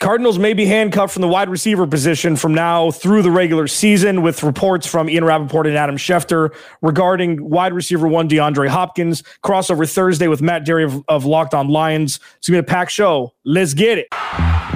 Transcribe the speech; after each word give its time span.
Cardinals 0.00 0.38
may 0.38 0.52
be 0.52 0.64
handcuffed 0.64 1.12
from 1.12 1.22
the 1.22 1.28
wide 1.28 1.48
receiver 1.48 1.86
position 1.86 2.36
from 2.36 2.54
now 2.54 2.90
through 2.90 3.22
the 3.22 3.30
regular 3.30 3.66
season, 3.66 4.22
with 4.22 4.42
reports 4.42 4.86
from 4.86 5.10
Ian 5.10 5.24
Rapoport 5.24 5.66
and 5.66 5.76
Adam 5.76 5.96
Schefter 5.96 6.54
regarding 6.82 7.48
wide 7.48 7.72
receiver 7.72 8.06
one 8.06 8.28
DeAndre 8.28 8.68
Hopkins. 8.68 9.22
Crossover 9.44 9.92
Thursday 9.92 10.28
with 10.28 10.40
Matt 10.40 10.64
Dery 10.64 10.84
of, 10.84 11.02
of 11.08 11.24
Locked 11.24 11.52
On 11.54 11.68
Lions. 11.68 12.20
It's 12.36 12.48
going 12.48 12.58
to 12.58 12.62
be 12.62 12.70
a 12.70 12.72
packed 12.72 12.92
show. 12.92 13.34
Let's 13.44 13.74
get 13.74 13.98
it. 13.98 14.06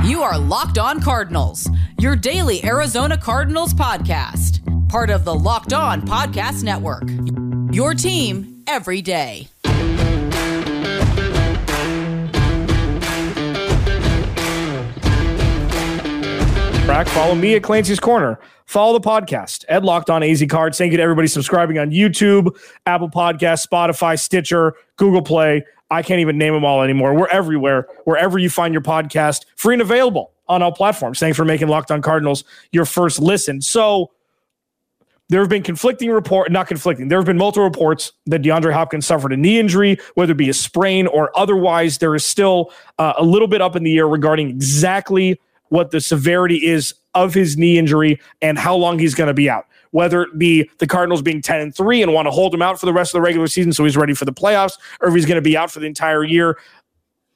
You 0.04 0.22
are 0.22 0.38
Locked 0.38 0.78
On 0.78 1.00
Cardinals, 1.00 1.68
your 2.00 2.16
daily 2.16 2.64
Arizona 2.64 3.16
Cardinals 3.16 3.74
podcast, 3.74 4.88
part 4.88 5.10
of 5.10 5.24
the 5.24 5.34
Locked 5.34 5.72
On 5.72 6.02
Podcast 6.02 6.64
Network. 6.64 7.04
Your 7.72 7.94
team 7.94 8.64
every 8.66 9.00
day. 9.00 9.51
Follow 16.92 17.34
me 17.34 17.54
at 17.54 17.62
Clancy's 17.62 17.98
Corner. 17.98 18.38
Follow 18.66 18.92
the 18.92 19.00
podcast 19.00 19.64
at 19.70 19.82
Locked 19.82 20.10
On 20.10 20.22
AZ 20.22 20.44
Cards. 20.48 20.76
Thank 20.76 20.92
you 20.92 20.98
to 20.98 21.02
everybody 21.02 21.26
subscribing 21.26 21.78
on 21.78 21.90
YouTube, 21.90 22.54
Apple 22.84 23.08
Podcast, 23.08 23.66
Spotify, 23.66 24.18
Stitcher, 24.18 24.74
Google 24.96 25.22
Play. 25.22 25.64
I 25.90 26.02
can't 26.02 26.20
even 26.20 26.36
name 26.36 26.52
them 26.52 26.66
all 26.66 26.82
anymore. 26.82 27.14
We're 27.14 27.28
everywhere. 27.28 27.88
Wherever 28.04 28.38
you 28.38 28.50
find 28.50 28.74
your 28.74 28.82
podcast, 28.82 29.46
free 29.56 29.74
and 29.74 29.82
available 29.82 30.32
on 30.48 30.62
all 30.62 30.70
platforms. 30.70 31.18
Thanks 31.18 31.36
for 31.36 31.46
making 31.46 31.68
Locked 31.68 31.90
On 31.90 32.02
Cardinals 32.02 32.44
your 32.72 32.84
first 32.84 33.18
listen. 33.20 33.62
So 33.62 34.10
there 35.30 35.40
have 35.40 35.48
been 35.48 35.62
conflicting 35.62 36.10
report, 36.10 36.52
not 36.52 36.66
conflicting. 36.66 37.08
There 37.08 37.18
have 37.18 37.26
been 37.26 37.38
multiple 37.38 37.64
reports 37.64 38.12
that 38.26 38.42
DeAndre 38.42 38.74
Hopkins 38.74 39.06
suffered 39.06 39.32
a 39.32 39.36
knee 39.36 39.58
injury, 39.58 39.96
whether 40.14 40.32
it 40.32 40.36
be 40.36 40.50
a 40.50 40.54
sprain 40.54 41.06
or 41.06 41.36
otherwise. 41.38 41.98
There 41.98 42.14
is 42.14 42.24
still 42.24 42.70
uh, 42.98 43.14
a 43.16 43.24
little 43.24 43.48
bit 43.48 43.62
up 43.62 43.76
in 43.76 43.82
the 43.82 43.96
air 43.96 44.06
regarding 44.06 44.50
exactly 44.50 45.40
what 45.72 45.90
the 45.90 46.02
severity 46.02 46.66
is 46.66 46.92
of 47.14 47.32
his 47.32 47.56
knee 47.56 47.78
injury 47.78 48.20
and 48.42 48.58
how 48.58 48.76
long 48.76 48.98
he's 48.98 49.14
going 49.14 49.28
to 49.28 49.34
be 49.34 49.48
out. 49.48 49.66
Whether 49.92 50.20
it 50.20 50.38
be 50.38 50.68
the 50.78 50.86
Cardinals 50.86 51.22
being 51.22 51.40
10 51.40 51.60
and 51.62 51.74
3 51.74 52.02
and 52.02 52.12
want 52.12 52.26
to 52.26 52.30
hold 52.30 52.54
him 52.54 52.60
out 52.60 52.78
for 52.78 52.84
the 52.84 52.92
rest 52.92 53.14
of 53.14 53.18
the 53.18 53.22
regular 53.22 53.46
season 53.46 53.72
so 53.72 53.82
he's 53.82 53.96
ready 53.96 54.12
for 54.12 54.26
the 54.26 54.34
playoffs, 54.34 54.74
or 55.00 55.08
if 55.08 55.14
he's 55.14 55.24
going 55.24 55.36
to 55.36 55.42
be 55.42 55.56
out 55.56 55.70
for 55.70 55.80
the 55.80 55.86
entire 55.86 56.24
year. 56.24 56.58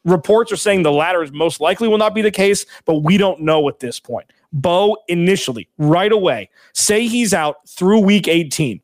Reports 0.05 0.53
are 0.53 0.57
saying 0.57 0.83
the 0.83 0.93
latter 0.93 1.23
is 1.23 1.33
most 1.33 1.63
likely 1.63 1.89
will 1.89 1.97
not 1.97 2.15
be 2.15 2.21
the 2.21 2.31
case, 2.31 2.67
but 2.85 2.97
we 2.97 3.17
don't 3.17 3.41
know 3.41 3.67
at 3.71 3.81
this 3.81 3.99
point. 3.99 4.31
Bo 4.53 4.99
initially, 5.09 5.67
right 5.79 6.13
away, 6.13 6.51
say 6.75 7.07
he's 7.07 7.33
out 7.33 7.67
through 7.67 8.01
week 8.01 8.29
18. 8.29 8.83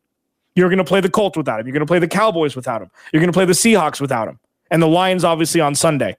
You're 0.56 0.70
going 0.70 0.78
to 0.78 0.84
play 0.84 1.00
the 1.00 1.10
Colts 1.10 1.36
without 1.36 1.60
him. 1.60 1.66
You're 1.66 1.74
going 1.74 1.80
to 1.80 1.86
play 1.86 1.98
the 1.98 2.08
Cowboys 2.08 2.56
without 2.56 2.80
him. 2.80 2.90
You're 3.12 3.20
going 3.20 3.32
to 3.32 3.36
play 3.36 3.44
the 3.44 3.52
Seahawks 3.52 4.00
without 4.00 4.28
him. 4.28 4.38
And 4.70 4.82
the 4.82 4.88
Lions, 4.88 5.24
obviously, 5.24 5.60
on 5.60 5.74
Sunday 5.74 6.16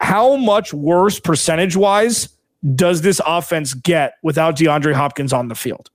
how 0.00 0.36
much 0.36 0.72
worse 0.72 1.18
percentage 1.20 1.76
wise 1.76 2.28
does 2.74 3.02
this 3.02 3.20
offense 3.26 3.74
get 3.74 4.14
without 4.22 4.56
DeAndre 4.56 4.94
Hopkins 4.94 5.32
on 5.32 5.48
the 5.48 5.54
field? 5.54 5.90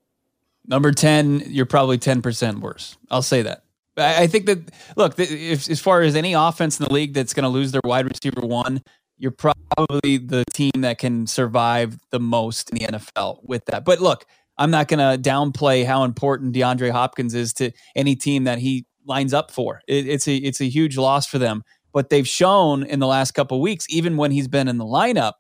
Number 0.68 0.92
10, 0.92 1.44
you're 1.48 1.66
probably 1.66 1.98
10% 1.98 2.60
worse. 2.60 2.98
I'll 3.10 3.22
say 3.22 3.42
that. 3.42 3.64
I 3.98 4.28
think 4.28 4.46
that, 4.46 4.72
look, 4.96 5.20
if, 5.20 5.70
as 5.70 5.80
far 5.80 6.02
as 6.02 6.16
any 6.16 6.34
offense 6.34 6.80
in 6.80 6.86
the 6.86 6.94
league 6.94 7.14
that's 7.14 7.34
going 7.34 7.44
to 7.44 7.50
lose 7.50 7.72
their 7.72 7.82
wide 7.84 8.06
receiver 8.06 8.46
one, 8.46 8.82
you're 9.18 9.32
probably 9.32 10.18
the 10.18 10.44
team 10.54 10.72
that 10.78 10.98
can 10.98 11.28
survive 11.28 11.98
the 12.10 12.20
most 12.20 12.70
in 12.72 12.78
the 12.78 12.86
NFL 12.86 13.40
with 13.44 13.66
that. 13.66 13.84
But 13.84 14.00
look, 14.00 14.26
I'm 14.58 14.72
not 14.72 14.88
going 14.88 15.00
to 15.00 15.30
downplay 15.30 15.86
how 15.86 16.04
important 16.04 16.56
DeAndre 16.56 16.92
Hopkins 16.92 17.34
is 17.34 17.54
to 17.54 17.72
any 17.96 18.16
team 18.16 18.46
that 18.46 18.60
he 18.60 18.86
lines 19.06 19.34
up 19.34 19.52
for. 19.52 19.82
It, 19.88 20.08
it's 20.08 20.28
a 20.28 20.36
it's 20.36 20.62
a 20.62 20.70
huge 20.70 20.98
loss 20.98 21.26
for 21.26 21.38
them 21.38 21.64
but 21.94 22.09
they've 22.09 22.28
shown 22.28 22.84
in 22.84 23.00
the 23.00 23.08
last 23.08 23.31
couple 23.31 23.59
weeks, 23.61 23.86
even 23.89 24.17
when 24.17 24.31
he's 24.31 24.47
been 24.47 24.67
in 24.67 24.78
the 24.78 24.86
lineup, 24.86 25.34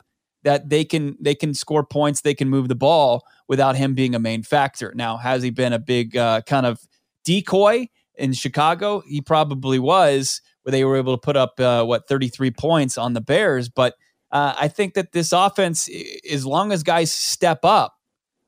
that 0.43 0.69
they 0.69 0.83
can 0.83 1.15
they 1.19 1.35
can 1.35 1.53
score 1.53 1.83
points, 1.83 2.21
they 2.21 2.33
can 2.33 2.49
move 2.49 2.67
the 2.67 2.75
ball 2.75 3.25
without 3.47 3.75
him 3.75 3.93
being 3.93 4.15
a 4.15 4.19
main 4.19 4.43
factor. 4.43 4.91
Now, 4.95 5.17
has 5.17 5.43
he 5.43 5.49
been 5.49 5.73
a 5.73 5.79
big 5.79 6.17
uh, 6.17 6.41
kind 6.41 6.65
of 6.65 6.79
decoy 7.23 7.87
in 8.15 8.33
Chicago? 8.33 9.01
He 9.05 9.21
probably 9.21 9.79
was, 9.79 10.41
where 10.63 10.71
they 10.71 10.83
were 10.83 10.97
able 10.97 11.15
to 11.15 11.21
put 11.21 11.37
up 11.37 11.59
uh, 11.59 11.83
what 11.83 12.07
33 12.07 12.51
points 12.51 12.97
on 12.97 13.13
the 13.13 13.21
Bears. 13.21 13.69
But 13.69 13.95
uh, 14.31 14.53
I 14.57 14.67
think 14.67 14.93
that 14.95 15.11
this 15.11 15.31
offense, 15.31 15.89
as 16.29 16.45
long 16.45 16.71
as 16.71 16.83
guys 16.83 17.11
step 17.11 17.59
up, 17.63 17.97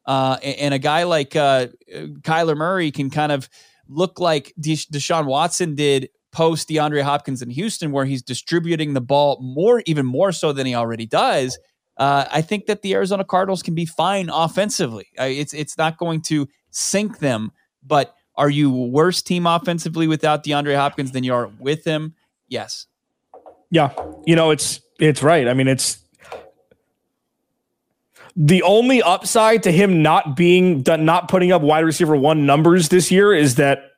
uh, 0.05 0.37
and 0.43 0.73
a 0.73 0.79
guy 0.79 1.03
like 1.03 1.35
uh, 1.35 1.67
Kyler 2.21 2.57
Murray 2.57 2.91
can 2.91 3.09
kind 3.09 3.31
of 3.31 3.47
look 3.87 4.19
like 4.19 4.53
Deshaun 4.59 5.25
Watson 5.25 5.75
did 5.75 6.09
post 6.33 6.67
DeAndre 6.67 7.01
Hopkins 7.03 7.41
in 7.41 7.49
Houston, 7.49 7.91
where 7.91 8.03
he's 8.03 8.21
distributing 8.21 8.93
the 8.93 9.01
ball 9.01 9.39
more, 9.41 9.81
even 9.85 10.05
more 10.05 10.33
so 10.33 10.51
than 10.51 10.65
he 10.65 10.75
already 10.75 11.05
does. 11.05 11.57
Uh, 11.95 12.25
I 12.31 12.41
think 12.41 12.65
that 12.65 12.81
the 12.81 12.93
Arizona 12.95 13.23
Cardinals 13.23 13.61
can 13.61 13.75
be 13.75 13.85
fine 13.85 14.29
offensively. 14.29 15.07
Uh, 15.17 15.25
it's 15.25 15.53
it's 15.53 15.77
not 15.77 15.97
going 15.97 16.21
to 16.23 16.49
sink 16.71 17.19
them, 17.19 17.51
but 17.85 18.15
are 18.35 18.49
you 18.49 18.71
worse 18.71 19.21
team 19.21 19.45
offensively 19.45 20.07
without 20.07 20.43
DeAndre 20.43 20.75
Hopkins 20.75 21.11
than 21.11 21.23
you 21.23 21.33
are 21.33 21.47
with 21.59 21.85
him? 21.85 22.15
Yes. 22.47 22.87
Yeah, 23.69 23.91
you 24.25 24.35
know 24.35 24.49
it's 24.49 24.81
it's 24.99 25.21
right. 25.23 25.47
I 25.47 25.53
mean, 25.53 25.67
it's 25.67 26.03
the 28.35 28.63
only 28.63 29.03
upside 29.03 29.63
to 29.63 29.71
him 29.71 30.01
not 30.01 30.35
being 30.35 30.83
not 30.87 31.27
putting 31.27 31.51
up 31.51 31.61
wide 31.61 31.85
receiver 31.85 32.15
one 32.15 32.45
numbers 32.45 32.89
this 32.89 33.11
year 33.11 33.33
is 33.33 33.55
that 33.55 33.92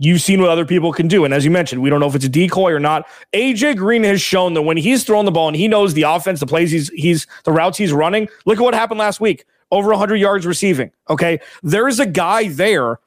You've 0.00 0.20
seen 0.20 0.40
what 0.40 0.48
other 0.48 0.64
people 0.64 0.92
can 0.92 1.08
do. 1.08 1.24
And 1.24 1.34
as 1.34 1.44
you 1.44 1.50
mentioned, 1.50 1.82
we 1.82 1.90
don't 1.90 1.98
know 1.98 2.06
if 2.06 2.14
it's 2.14 2.24
a 2.24 2.28
decoy 2.28 2.70
or 2.70 2.78
not. 2.78 3.08
AJ 3.32 3.76
Green 3.76 4.04
has 4.04 4.20
shown 4.20 4.54
that 4.54 4.62
when 4.62 4.76
he's 4.76 5.02
throwing 5.02 5.24
the 5.24 5.32
ball 5.32 5.48
and 5.48 5.56
he 5.56 5.66
knows 5.66 5.94
the 5.94 6.02
offense, 6.02 6.38
the 6.38 6.46
plays 6.46 6.70
he's 6.70 6.88
he's 6.90 7.26
the 7.44 7.50
routes 7.50 7.76
he's 7.76 7.92
running. 7.92 8.28
Look 8.46 8.58
at 8.58 8.62
what 8.62 8.74
happened 8.74 9.00
last 9.00 9.20
week. 9.20 9.44
Over 9.72 9.90
100 9.90 10.16
yards 10.16 10.46
receiving. 10.46 10.92
Okay. 11.10 11.40
There 11.62 11.88
is 11.88 11.98
a 11.98 12.06
guy 12.06 12.48
there. 12.48 13.00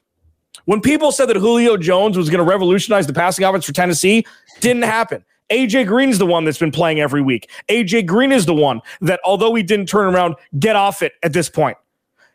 When 0.66 0.80
people 0.80 1.12
said 1.12 1.26
that 1.26 1.36
Julio 1.36 1.76
Jones 1.76 2.16
was 2.16 2.28
going 2.28 2.44
to 2.44 2.48
revolutionize 2.48 3.06
the 3.06 3.14
passing 3.14 3.44
offense 3.44 3.64
for 3.64 3.72
Tennessee, 3.72 4.24
didn't 4.60 4.82
happen. 4.82 5.24
AJ 5.50 5.86
Green 5.86 6.10
is 6.10 6.18
the 6.18 6.26
one 6.26 6.44
that's 6.44 6.58
been 6.58 6.70
playing 6.70 7.00
every 7.00 7.22
week. 7.22 7.50
AJ 7.68 8.06
Green 8.06 8.32
is 8.32 8.46
the 8.46 8.54
one 8.54 8.80
that, 9.00 9.18
although 9.24 9.54
he 9.54 9.62
didn't 9.62 9.86
turn 9.86 10.14
around, 10.14 10.36
get 10.58 10.76
off 10.76 11.02
it 11.02 11.14
at 11.22 11.32
this 11.32 11.48
point. 11.48 11.76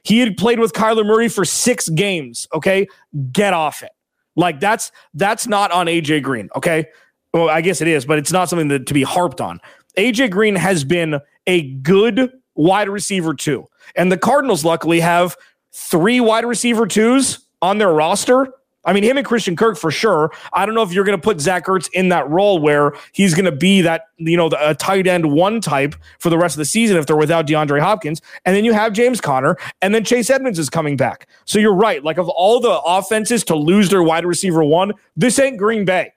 He 0.03 0.19
had 0.19 0.35
played 0.35 0.59
with 0.59 0.73
Kyler 0.73 1.05
Murray 1.05 1.29
for 1.29 1.45
six 1.45 1.89
games. 1.89 2.47
Okay. 2.53 2.87
Get 3.31 3.53
off 3.53 3.83
it. 3.83 3.91
Like 4.37 4.61
that's 4.61 4.91
that's 5.15 5.47
not 5.47 5.71
on 5.71 5.87
AJ 5.87 6.23
Green, 6.23 6.47
okay? 6.55 6.85
Well, 7.33 7.49
I 7.49 7.59
guess 7.59 7.81
it 7.81 7.89
is, 7.89 8.05
but 8.05 8.17
it's 8.17 8.31
not 8.31 8.47
something 8.47 8.69
that, 8.69 8.85
to 8.85 8.93
be 8.93 9.03
harped 9.03 9.41
on. 9.41 9.59
AJ 9.97 10.31
Green 10.31 10.55
has 10.55 10.85
been 10.85 11.19
a 11.47 11.73
good 11.73 12.31
wide 12.55 12.87
receiver 12.87 13.33
too. 13.33 13.65
And 13.95 14.11
the 14.11 14.17
Cardinals 14.17 14.63
luckily 14.63 14.99
have 15.01 15.35
three 15.73 16.19
wide 16.19 16.45
receiver 16.45 16.87
twos 16.87 17.39
on 17.61 17.79
their 17.79 17.91
roster. 17.91 18.47
I 18.87 18.93
mean, 18.93 19.03
him 19.03 19.17
and 19.17 19.25
Christian 19.25 19.55
Kirk 19.55 19.77
for 19.77 19.91
sure. 19.91 20.31
I 20.53 20.65
don't 20.65 20.73
know 20.73 20.81
if 20.81 20.91
you're 20.91 21.03
going 21.03 21.17
to 21.17 21.21
put 21.21 21.39
Zach 21.41 21.65
Ertz 21.65 21.89
in 21.91 22.09
that 22.09 22.27
role 22.29 22.57
where 22.59 22.93
he's 23.11 23.35
going 23.35 23.45
to 23.45 23.51
be 23.51 23.81
that, 23.81 24.05
you 24.17 24.37
know, 24.37 24.49
the, 24.49 24.69
a 24.69 24.73
tight 24.73 25.05
end 25.05 25.31
one 25.31 25.61
type 25.61 25.93
for 26.19 26.29
the 26.29 26.37
rest 26.37 26.55
of 26.55 26.59
the 26.59 26.65
season 26.65 26.97
if 26.97 27.05
they're 27.05 27.17
without 27.17 27.45
DeAndre 27.45 27.81
Hopkins. 27.81 28.21
And 28.45 28.55
then 28.55 28.65
you 28.65 28.73
have 28.73 28.93
James 28.93 29.21
Conner, 29.21 29.57
and 29.81 29.93
then 29.93 30.03
Chase 30.03 30.29
Edmonds 30.29 30.57
is 30.57 30.69
coming 30.69 30.97
back. 30.97 31.27
So 31.45 31.59
you're 31.59 31.75
right. 31.75 32.03
Like, 32.03 32.17
of 32.17 32.29
all 32.29 32.59
the 32.59 32.79
offenses 32.85 33.43
to 33.45 33.55
lose 33.55 33.89
their 33.89 34.01
wide 34.01 34.25
receiver 34.25 34.63
one, 34.63 34.93
this 35.15 35.37
ain't 35.37 35.57
Green 35.57 35.85
Bay. 35.85 36.13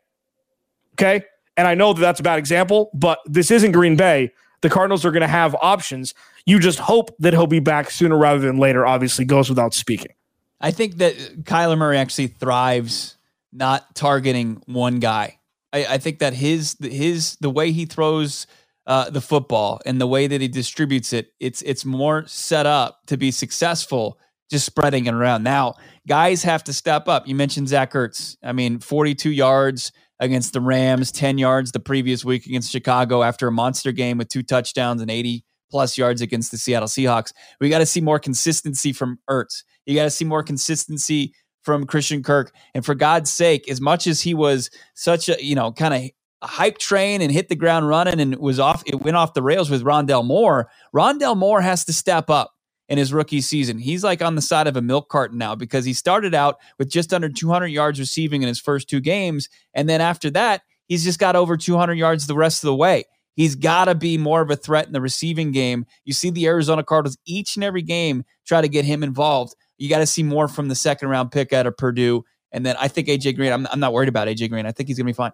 Okay. 0.94 1.24
And 1.56 1.66
I 1.66 1.74
know 1.74 1.92
that 1.92 2.00
that's 2.00 2.20
a 2.20 2.22
bad 2.22 2.38
example, 2.38 2.90
but 2.94 3.18
this 3.26 3.50
isn't 3.50 3.72
Green 3.72 3.96
Bay. 3.96 4.32
The 4.60 4.70
Cardinals 4.70 5.04
are 5.04 5.10
going 5.10 5.22
to 5.22 5.26
have 5.26 5.56
options. 5.60 6.14
You 6.46 6.60
just 6.60 6.78
hope 6.78 7.10
that 7.18 7.32
he'll 7.32 7.46
be 7.46 7.60
back 7.60 7.90
sooner 7.90 8.16
rather 8.16 8.38
than 8.38 8.58
later, 8.58 8.86
obviously, 8.86 9.24
goes 9.24 9.48
without 9.48 9.74
speaking. 9.74 10.12
I 10.60 10.70
think 10.70 10.96
that 10.98 11.44
Kyler 11.44 11.78
Murray 11.78 11.98
actually 11.98 12.28
thrives 12.28 13.16
not 13.52 13.94
targeting 13.94 14.62
one 14.66 15.00
guy. 15.00 15.38
I, 15.72 15.86
I 15.86 15.98
think 15.98 16.18
that 16.18 16.34
his 16.34 16.76
his 16.80 17.36
the 17.40 17.50
way 17.50 17.72
he 17.72 17.86
throws 17.86 18.46
uh, 18.86 19.10
the 19.10 19.20
football 19.20 19.80
and 19.86 20.00
the 20.00 20.06
way 20.06 20.26
that 20.26 20.40
he 20.40 20.48
distributes 20.48 21.12
it, 21.12 21.32
it's 21.40 21.62
it's 21.62 21.84
more 21.84 22.26
set 22.26 22.66
up 22.66 23.00
to 23.06 23.16
be 23.16 23.30
successful 23.30 24.18
just 24.50 24.66
spreading 24.66 25.06
it 25.06 25.14
around. 25.14 25.44
Now, 25.44 25.76
guys 26.08 26.42
have 26.42 26.64
to 26.64 26.72
step 26.72 27.06
up. 27.06 27.28
You 27.28 27.36
mentioned 27.36 27.68
Zach 27.68 27.92
Ertz. 27.92 28.36
I 28.42 28.52
mean, 28.52 28.80
42 28.80 29.30
yards 29.30 29.92
against 30.18 30.52
the 30.52 30.60
Rams, 30.60 31.12
10 31.12 31.38
yards 31.38 31.72
the 31.72 31.80
previous 31.80 32.24
week 32.24 32.46
against 32.46 32.70
Chicago 32.72 33.22
after 33.22 33.46
a 33.46 33.52
monster 33.52 33.92
game 33.92 34.18
with 34.18 34.28
two 34.28 34.42
touchdowns 34.42 35.00
and 35.00 35.10
80 35.10 35.44
plus 35.70 35.96
yards 35.96 36.20
against 36.20 36.50
the 36.50 36.58
Seattle 36.58 36.88
Seahawks. 36.88 37.32
We 37.60 37.68
got 37.68 37.78
to 37.78 37.86
see 37.86 38.00
more 38.00 38.18
consistency 38.18 38.92
from 38.92 39.20
Ertz. 39.30 39.62
You 39.86 39.94
got 39.94 40.04
to 40.04 40.10
see 40.10 40.24
more 40.24 40.42
consistency 40.42 41.34
from 41.62 41.86
Christian 41.86 42.22
Kirk. 42.22 42.52
And 42.74 42.84
for 42.84 42.94
God's 42.94 43.30
sake, 43.30 43.70
as 43.70 43.80
much 43.80 44.06
as 44.06 44.20
he 44.20 44.34
was 44.34 44.70
such 44.94 45.28
a, 45.28 45.42
you 45.42 45.54
know, 45.54 45.72
kind 45.72 45.94
of 45.94 46.00
a 46.42 46.46
hype 46.46 46.78
train 46.78 47.20
and 47.20 47.30
hit 47.30 47.48
the 47.48 47.56
ground 47.56 47.88
running 47.88 48.20
and 48.20 48.36
was 48.36 48.58
off, 48.58 48.82
it 48.86 49.02
went 49.02 49.16
off 49.16 49.34
the 49.34 49.42
rails 49.42 49.70
with 49.70 49.84
Rondale 49.84 50.24
Moore. 50.24 50.70
Rondale 50.94 51.36
Moore 51.36 51.60
has 51.60 51.84
to 51.84 51.92
step 51.92 52.30
up 52.30 52.52
in 52.88 52.98
his 52.98 53.12
rookie 53.12 53.40
season. 53.40 53.78
He's 53.78 54.02
like 54.02 54.20
on 54.20 54.34
the 54.34 54.42
side 54.42 54.66
of 54.66 54.76
a 54.76 54.82
milk 54.82 55.08
carton 55.08 55.38
now 55.38 55.54
because 55.54 55.84
he 55.84 55.92
started 55.92 56.34
out 56.34 56.58
with 56.78 56.90
just 56.90 57.14
under 57.14 57.28
200 57.28 57.66
yards 57.66 58.00
receiving 58.00 58.42
in 58.42 58.48
his 58.48 58.60
first 58.60 58.88
two 58.88 59.00
games. 59.00 59.48
And 59.74 59.88
then 59.88 60.00
after 60.00 60.28
that, 60.30 60.62
he's 60.86 61.04
just 61.04 61.20
got 61.20 61.36
over 61.36 61.56
200 61.56 61.94
yards 61.94 62.26
the 62.26 62.34
rest 62.34 62.64
of 62.64 62.68
the 62.68 62.74
way. 62.74 63.04
He's 63.36 63.54
got 63.54 63.84
to 63.84 63.94
be 63.94 64.18
more 64.18 64.42
of 64.42 64.50
a 64.50 64.56
threat 64.56 64.86
in 64.86 64.92
the 64.92 65.00
receiving 65.00 65.52
game. 65.52 65.86
You 66.04 66.12
see 66.12 66.30
the 66.30 66.46
Arizona 66.46 66.82
Cardinals 66.82 67.16
each 67.24 67.54
and 67.56 67.64
every 67.64 67.82
game 67.82 68.24
try 68.44 68.60
to 68.60 68.68
get 68.68 68.84
him 68.84 69.02
involved. 69.02 69.54
You 69.80 69.88
got 69.88 69.98
to 69.98 70.06
see 70.06 70.22
more 70.22 70.46
from 70.46 70.68
the 70.68 70.74
second 70.74 71.08
round 71.08 71.32
pick 71.32 71.52
out 71.54 71.66
of 71.66 71.76
Purdue. 71.76 72.24
And 72.52 72.66
then 72.66 72.76
I 72.78 72.88
think 72.88 73.08
AJ 73.08 73.34
Green, 73.36 73.50
I'm, 73.50 73.66
I'm 73.72 73.80
not 73.80 73.94
worried 73.94 74.10
about 74.10 74.28
AJ 74.28 74.50
Green. 74.50 74.66
I 74.66 74.72
think 74.72 74.88
he's 74.88 74.98
going 74.98 75.06
to 75.06 75.12
be 75.12 75.16
fine. 75.16 75.32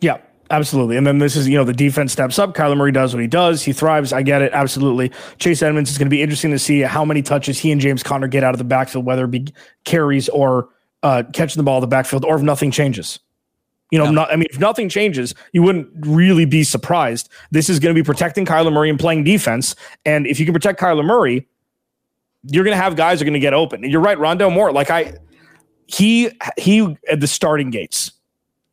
Yeah, 0.00 0.18
absolutely. 0.50 0.96
And 0.96 1.04
then 1.04 1.18
this 1.18 1.34
is, 1.34 1.48
you 1.48 1.56
know, 1.56 1.64
the 1.64 1.72
defense 1.72 2.12
steps 2.12 2.38
up. 2.38 2.54
Kyler 2.54 2.76
Murray 2.76 2.92
does 2.92 3.12
what 3.12 3.20
he 3.20 3.26
does. 3.26 3.64
He 3.64 3.72
thrives. 3.72 4.12
I 4.12 4.22
get 4.22 4.40
it. 4.40 4.52
Absolutely. 4.52 5.10
Chase 5.38 5.62
Edmonds 5.62 5.90
is 5.90 5.98
going 5.98 6.06
to 6.06 6.10
be 6.10 6.22
interesting 6.22 6.52
to 6.52 6.58
see 6.60 6.80
how 6.80 7.04
many 7.04 7.22
touches 7.22 7.58
he 7.58 7.72
and 7.72 7.80
James 7.80 8.04
Conner 8.04 8.28
get 8.28 8.44
out 8.44 8.54
of 8.54 8.58
the 8.58 8.64
backfield, 8.64 9.04
whether 9.04 9.24
it 9.24 9.30
be 9.32 9.48
carries 9.84 10.28
or 10.28 10.68
uh, 11.02 11.24
catching 11.32 11.58
the 11.58 11.64
ball 11.64 11.78
in 11.78 11.80
the 11.80 11.88
backfield, 11.88 12.24
or 12.24 12.36
if 12.36 12.42
nothing 12.42 12.70
changes. 12.70 13.18
You 13.90 13.98
know, 13.98 14.10
not, 14.10 14.32
I 14.32 14.36
mean, 14.36 14.48
if 14.50 14.58
nothing 14.58 14.88
changes, 14.88 15.34
you 15.52 15.62
wouldn't 15.62 15.88
really 16.00 16.44
be 16.44 16.64
surprised. 16.64 17.28
This 17.52 17.68
is 17.68 17.78
going 17.78 17.94
to 17.94 18.00
be 18.00 18.04
protecting 18.04 18.44
Kyler 18.44 18.72
Murray 18.72 18.90
and 18.90 18.98
playing 18.98 19.24
defense. 19.24 19.76
And 20.04 20.26
if 20.26 20.40
you 20.40 20.46
can 20.46 20.52
protect 20.52 20.80
Kyler 20.80 21.04
Murray, 21.04 21.46
you're 22.50 22.64
going 22.64 22.76
to 22.76 22.82
have 22.82 22.96
guys 22.96 23.20
are 23.20 23.24
going 23.24 23.34
to 23.34 23.40
get 23.40 23.54
open. 23.54 23.82
And 23.82 23.92
you're 23.92 24.00
right, 24.00 24.18
Rondale 24.18 24.52
Moore. 24.52 24.72
Like 24.72 24.90
I, 24.90 25.14
he 25.86 26.30
he 26.56 26.96
at 27.08 27.20
the 27.20 27.26
starting 27.26 27.70
gates 27.70 28.12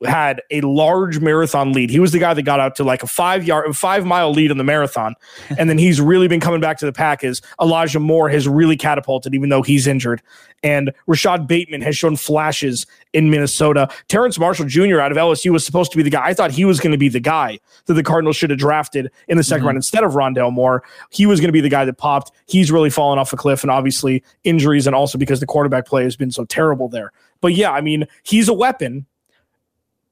had 0.06 0.42
a 0.52 0.62
large 0.62 1.20
marathon 1.20 1.74
lead. 1.74 1.90
He 1.90 2.00
was 2.00 2.12
the 2.12 2.20
guy 2.20 2.34
that 2.34 2.44
got 2.44 2.60
out 2.60 2.76
to 2.78 2.84
like 2.84 3.04
a 3.04 3.08
five 3.08 3.44
yard, 3.44 3.76
five 3.76 4.06
mile 4.06 4.32
lead 4.32 4.52
in 4.52 4.58
the 4.58 4.64
marathon. 4.64 5.16
and 5.58 5.70
then 5.70 5.78
he's 5.78 6.02
really 6.02 6.28
been 6.28 6.40
coming 6.40 6.62
back 6.62 6.78
to 6.80 6.86
the 6.86 6.94
pack 6.94 7.24
as 7.24 7.42
Elijah 7.62 8.00
Moore 8.00 8.30
has 8.30 8.48
really 8.48 8.78
catapulted, 8.78 9.34
even 9.34 9.50
though 9.50 9.62
he's 9.62 9.88
injured. 9.88 10.22
And 10.64 10.94
Rashod 11.08 11.48
Bateman 11.48 11.82
has 11.82 11.98
shown 11.98 12.16
flashes 12.16 12.86
in 13.12 13.30
Minnesota. 13.30 13.90
Terrace 14.08 14.40
Marshall 14.40 14.66
Jr. 14.66 15.00
out 15.00 15.12
of 15.12 15.18
LSU 15.18 15.52
was 15.52 15.66
supposed 15.66 15.92
to 15.92 15.98
be 15.98 16.04
the 16.04 16.10
guy. 16.10 16.26
I 16.26 16.34
thought 16.34 16.52
he 16.52 16.64
was 16.64 16.80
going 16.80 16.94
to 16.94 16.98
be 16.98 17.10
the 17.10 17.20
guy 17.20 17.60
that 17.86 17.94
the 17.96 18.04
Cardinals 18.04 18.38
should 18.38 18.50
have 18.50 18.60
drafted 18.60 19.12
in 19.28 19.38
the 19.38 19.44
2nd 19.44 19.58
mm-hmm. 19.58 19.66
round 19.66 19.76
instead 19.76 20.04
of 20.04 20.14
Rondale 20.14 20.54
Moore. 20.54 20.84
He 21.10 21.26
was 21.26 21.40
going 21.42 21.50
to 21.50 21.54
be 21.54 21.62
the 21.62 21.70
guy 21.70 21.84
that 21.84 21.98
popped. 21.98 22.32
He's 22.48 22.72
really 22.72 22.90
fallen 22.90 23.20
off 23.20 23.34
a 23.34 23.36
cliff, 23.36 23.62
and 23.62 23.72
obviously 23.72 24.24
injuries, 24.46 24.88
and 24.88 24.96
also 24.96 25.18
because 25.18 25.42
the 25.42 25.46
quarterback 25.46 25.86
play 25.86 26.04
has 26.04 26.16
been 26.16 26.32
so 26.32 26.46
terrible 26.46 26.88
there. 26.88 27.12
But 27.42 27.54
yeah, 27.54 27.72
I 27.72 27.82
mean, 27.82 28.06
he's 28.24 28.48
a 28.48 28.54
weapon 28.54 29.06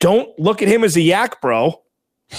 don't 0.01 0.37
look 0.37 0.61
at 0.61 0.67
him 0.67 0.83
as 0.83 0.97
a 0.97 1.01
yak, 1.01 1.39
bro, 1.41 1.81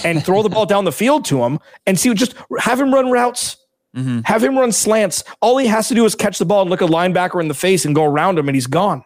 and 0.03 0.23
throw 0.23 0.43
the 0.43 0.49
ball 0.49 0.67
down 0.67 0.85
the 0.85 0.91
field 0.91 1.25
to 1.25 1.43
him 1.43 1.57
and 1.87 1.99
see. 1.99 2.13
Just 2.13 2.35
have 2.59 2.79
him 2.79 2.93
run 2.93 3.09
routes. 3.09 3.57
Mm-hmm. 3.95 4.21
Have 4.25 4.43
him 4.43 4.57
run 4.57 4.71
slants. 4.71 5.23
All 5.39 5.57
he 5.57 5.67
has 5.67 5.87
to 5.87 5.95
do 5.95 6.03
is 6.05 6.15
catch 6.15 6.39
the 6.39 6.45
ball 6.45 6.61
and 6.61 6.69
look 6.69 6.81
a 6.81 6.85
linebacker 6.85 7.39
in 7.39 7.47
the 7.47 7.53
face 7.53 7.85
and 7.85 7.93
go 7.93 8.03
around 8.03 8.37
him, 8.37 8.47
and 8.47 8.55
he's 8.55 8.67
gone. 8.67 9.03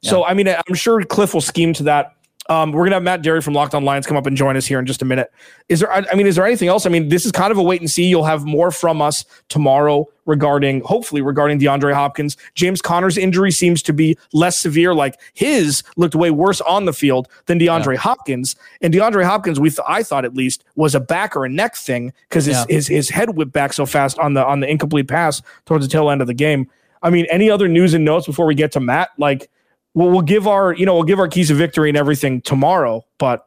Yeah. 0.00 0.10
So, 0.10 0.24
I 0.24 0.34
mean, 0.34 0.48
I'm 0.48 0.74
sure 0.74 1.02
Cliff 1.04 1.34
will 1.34 1.40
scheme 1.40 1.72
to 1.74 1.82
that 1.84 2.12
um, 2.50 2.72
we're 2.72 2.84
gonna 2.84 2.96
have 2.96 3.02
Matt 3.02 3.22
Dery 3.22 3.42
from 3.42 3.54
Locked 3.54 3.74
On 3.74 3.84
Lions 3.84 4.06
come 4.06 4.16
up 4.16 4.26
and 4.26 4.36
join 4.36 4.56
us 4.56 4.66
here 4.66 4.78
in 4.78 4.84
just 4.84 5.00
a 5.00 5.04
minute. 5.04 5.32
Is 5.70 5.80
there? 5.80 5.90
I 5.90 6.14
mean, 6.14 6.26
is 6.26 6.36
there 6.36 6.44
anything 6.44 6.68
else? 6.68 6.84
I 6.84 6.90
mean, 6.90 7.08
this 7.08 7.24
is 7.24 7.32
kind 7.32 7.50
of 7.50 7.56
a 7.56 7.62
wait 7.62 7.80
and 7.80 7.90
see. 7.90 8.04
You'll 8.04 8.24
have 8.24 8.44
more 8.44 8.70
from 8.70 9.00
us 9.00 9.24
tomorrow 9.48 10.06
regarding, 10.26 10.82
hopefully, 10.82 11.22
regarding 11.22 11.58
DeAndre 11.58 11.94
Hopkins. 11.94 12.36
James 12.54 12.82
Conner's 12.82 13.16
injury 13.16 13.50
seems 13.50 13.82
to 13.82 13.94
be 13.94 14.18
less 14.34 14.58
severe. 14.58 14.94
Like 14.94 15.18
his 15.32 15.82
looked 15.96 16.14
way 16.14 16.30
worse 16.30 16.60
on 16.62 16.84
the 16.84 16.92
field 16.92 17.28
than 17.46 17.58
DeAndre 17.58 17.94
yeah. 17.94 18.00
Hopkins. 18.00 18.56
And 18.82 18.92
DeAndre 18.92 19.24
Hopkins, 19.24 19.58
we 19.58 19.70
th- 19.70 19.80
I 19.88 20.02
thought 20.02 20.26
at 20.26 20.34
least 20.34 20.64
was 20.76 20.94
a 20.94 21.00
back 21.00 21.34
or 21.36 21.46
a 21.46 21.48
neck 21.48 21.76
thing 21.76 22.12
because 22.28 22.44
his, 22.44 22.56
yeah. 22.56 22.66
his 22.68 22.88
his 22.88 23.08
head 23.08 23.36
whipped 23.36 23.52
back 23.52 23.72
so 23.72 23.86
fast 23.86 24.18
on 24.18 24.34
the 24.34 24.44
on 24.44 24.60
the 24.60 24.68
incomplete 24.68 25.08
pass 25.08 25.40
towards 25.64 25.86
the 25.86 25.90
tail 25.90 26.10
end 26.10 26.20
of 26.20 26.26
the 26.26 26.34
game. 26.34 26.68
I 27.02 27.08
mean, 27.08 27.26
any 27.30 27.50
other 27.50 27.68
news 27.68 27.94
and 27.94 28.04
notes 28.04 28.26
before 28.26 28.46
we 28.46 28.54
get 28.54 28.72
to 28.72 28.80
Matt? 28.80 29.10
Like 29.16 29.50
we'll, 29.94 30.10
we'll 30.10 30.22
give 30.22 30.46
our 30.46 30.74
you 30.74 30.84
know 30.84 30.94
we'll 30.94 31.04
give 31.04 31.18
our 31.18 31.28
keys 31.28 31.50
of 31.50 31.56
victory 31.56 31.88
and 31.88 31.96
everything 31.96 32.40
tomorrow. 32.42 33.04
But 33.18 33.46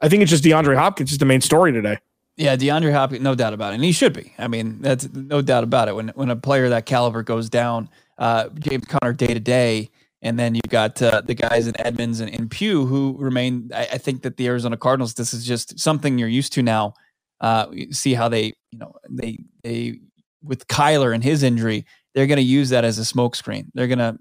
I 0.00 0.08
think 0.08 0.22
it's 0.22 0.30
just 0.30 0.44
DeAndre 0.44 0.76
Hopkins 0.76 1.12
is 1.12 1.18
the 1.18 1.24
main 1.24 1.40
story 1.40 1.72
today. 1.72 1.98
Yeah, 2.36 2.56
DeAndre 2.56 2.92
Hopkins, 2.92 3.22
no 3.22 3.34
doubt 3.34 3.52
about 3.52 3.72
it, 3.72 3.76
and 3.76 3.84
he 3.84 3.92
should 3.92 4.14
be. 4.14 4.32
I 4.38 4.48
mean, 4.48 4.80
that's 4.80 5.08
no 5.12 5.42
doubt 5.42 5.64
about 5.64 5.88
it. 5.88 5.94
When 5.94 6.08
when 6.08 6.30
a 6.30 6.36
player 6.36 6.68
that 6.70 6.86
caliber 6.86 7.22
goes 7.22 7.48
down, 7.48 7.88
uh, 8.18 8.48
James 8.58 8.86
Conner 8.86 9.12
day 9.12 9.34
to 9.34 9.40
day, 9.40 9.90
and 10.22 10.38
then 10.38 10.54
you've 10.54 10.70
got 10.70 11.00
uh, 11.02 11.20
the 11.20 11.34
guys 11.34 11.66
in 11.66 11.78
Edmonds 11.78 12.20
and, 12.20 12.32
and 12.34 12.50
Pugh 12.50 12.86
who 12.86 13.16
remain. 13.18 13.70
I, 13.74 13.88
I, 13.92 13.98
think 13.98 14.22
that 14.22 14.38
the 14.38 14.46
Arizona 14.46 14.76
Cardinals, 14.76 15.14
this 15.14 15.34
is 15.34 15.44
just 15.44 15.78
something 15.78 16.18
you're 16.18 16.28
used 16.28 16.52
to 16.54 16.62
now. 16.62 16.94
Uh, 17.40 17.66
see 17.90 18.14
how 18.14 18.28
they, 18.28 18.54
you 18.70 18.78
know, 18.78 18.94
they 19.10 19.38
they 19.62 19.98
with 20.42 20.66
Kyler 20.68 21.14
and 21.14 21.22
his 21.22 21.42
injury, 21.42 21.84
they're 22.14 22.26
going 22.26 22.36
to 22.36 22.42
use 22.42 22.70
that 22.70 22.84
as 22.84 22.98
a 22.98 23.02
smokescreen. 23.02 23.66
They're 23.74 23.88
going 23.88 23.98
to 23.98 24.16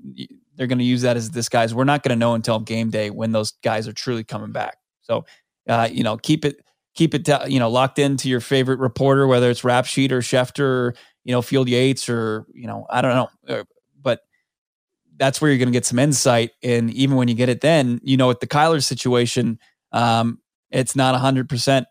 they're 0.61 0.67
going 0.67 0.77
to 0.77 0.85
use 0.85 1.01
that 1.01 1.17
as 1.17 1.31
this 1.31 1.49
guys. 1.49 1.73
We're 1.73 1.85
not 1.85 2.03
going 2.03 2.11
to 2.11 2.19
know 2.19 2.35
until 2.35 2.59
game 2.59 2.91
day 2.91 3.09
when 3.09 3.31
those 3.31 3.53
guys 3.63 3.87
are 3.87 3.93
truly 3.93 4.23
coming 4.23 4.51
back. 4.51 4.77
So, 5.01 5.25
uh, 5.67 5.89
you 5.91 6.03
know, 6.03 6.17
keep 6.17 6.45
it 6.45 6.57
keep 6.93 7.15
it 7.15 7.27
you 7.49 7.57
know 7.57 7.67
locked 7.67 7.97
into 7.97 8.29
your 8.29 8.41
favorite 8.41 8.77
reporter, 8.77 9.25
whether 9.25 9.49
it's 9.49 9.63
Rap 9.63 9.87
Sheet 9.87 10.11
or 10.11 10.19
Schefter, 10.19 10.59
or, 10.59 10.95
you 11.23 11.31
know, 11.31 11.41
Field 11.41 11.67
Yates 11.67 12.07
or 12.09 12.45
you 12.53 12.67
know, 12.67 12.85
I 12.91 13.01
don't 13.01 13.15
know, 13.15 13.55
uh, 13.55 13.63
but 13.99 14.19
that's 15.17 15.41
where 15.41 15.49
you're 15.49 15.57
going 15.57 15.69
to 15.69 15.73
get 15.73 15.87
some 15.87 15.97
insight. 15.97 16.51
And 16.61 16.93
even 16.93 17.15
when 17.15 17.27
you 17.27 17.33
get 17.33 17.49
it, 17.49 17.61
then 17.61 17.99
you 18.03 18.15
know, 18.15 18.27
with 18.27 18.39
the 18.39 18.45
Kyler 18.45 18.83
situation, 18.83 19.57
um, 19.91 20.37
it's 20.69 20.95
not 20.95 21.15
a 21.15 21.17
hundred 21.17 21.49
percent. 21.49 21.87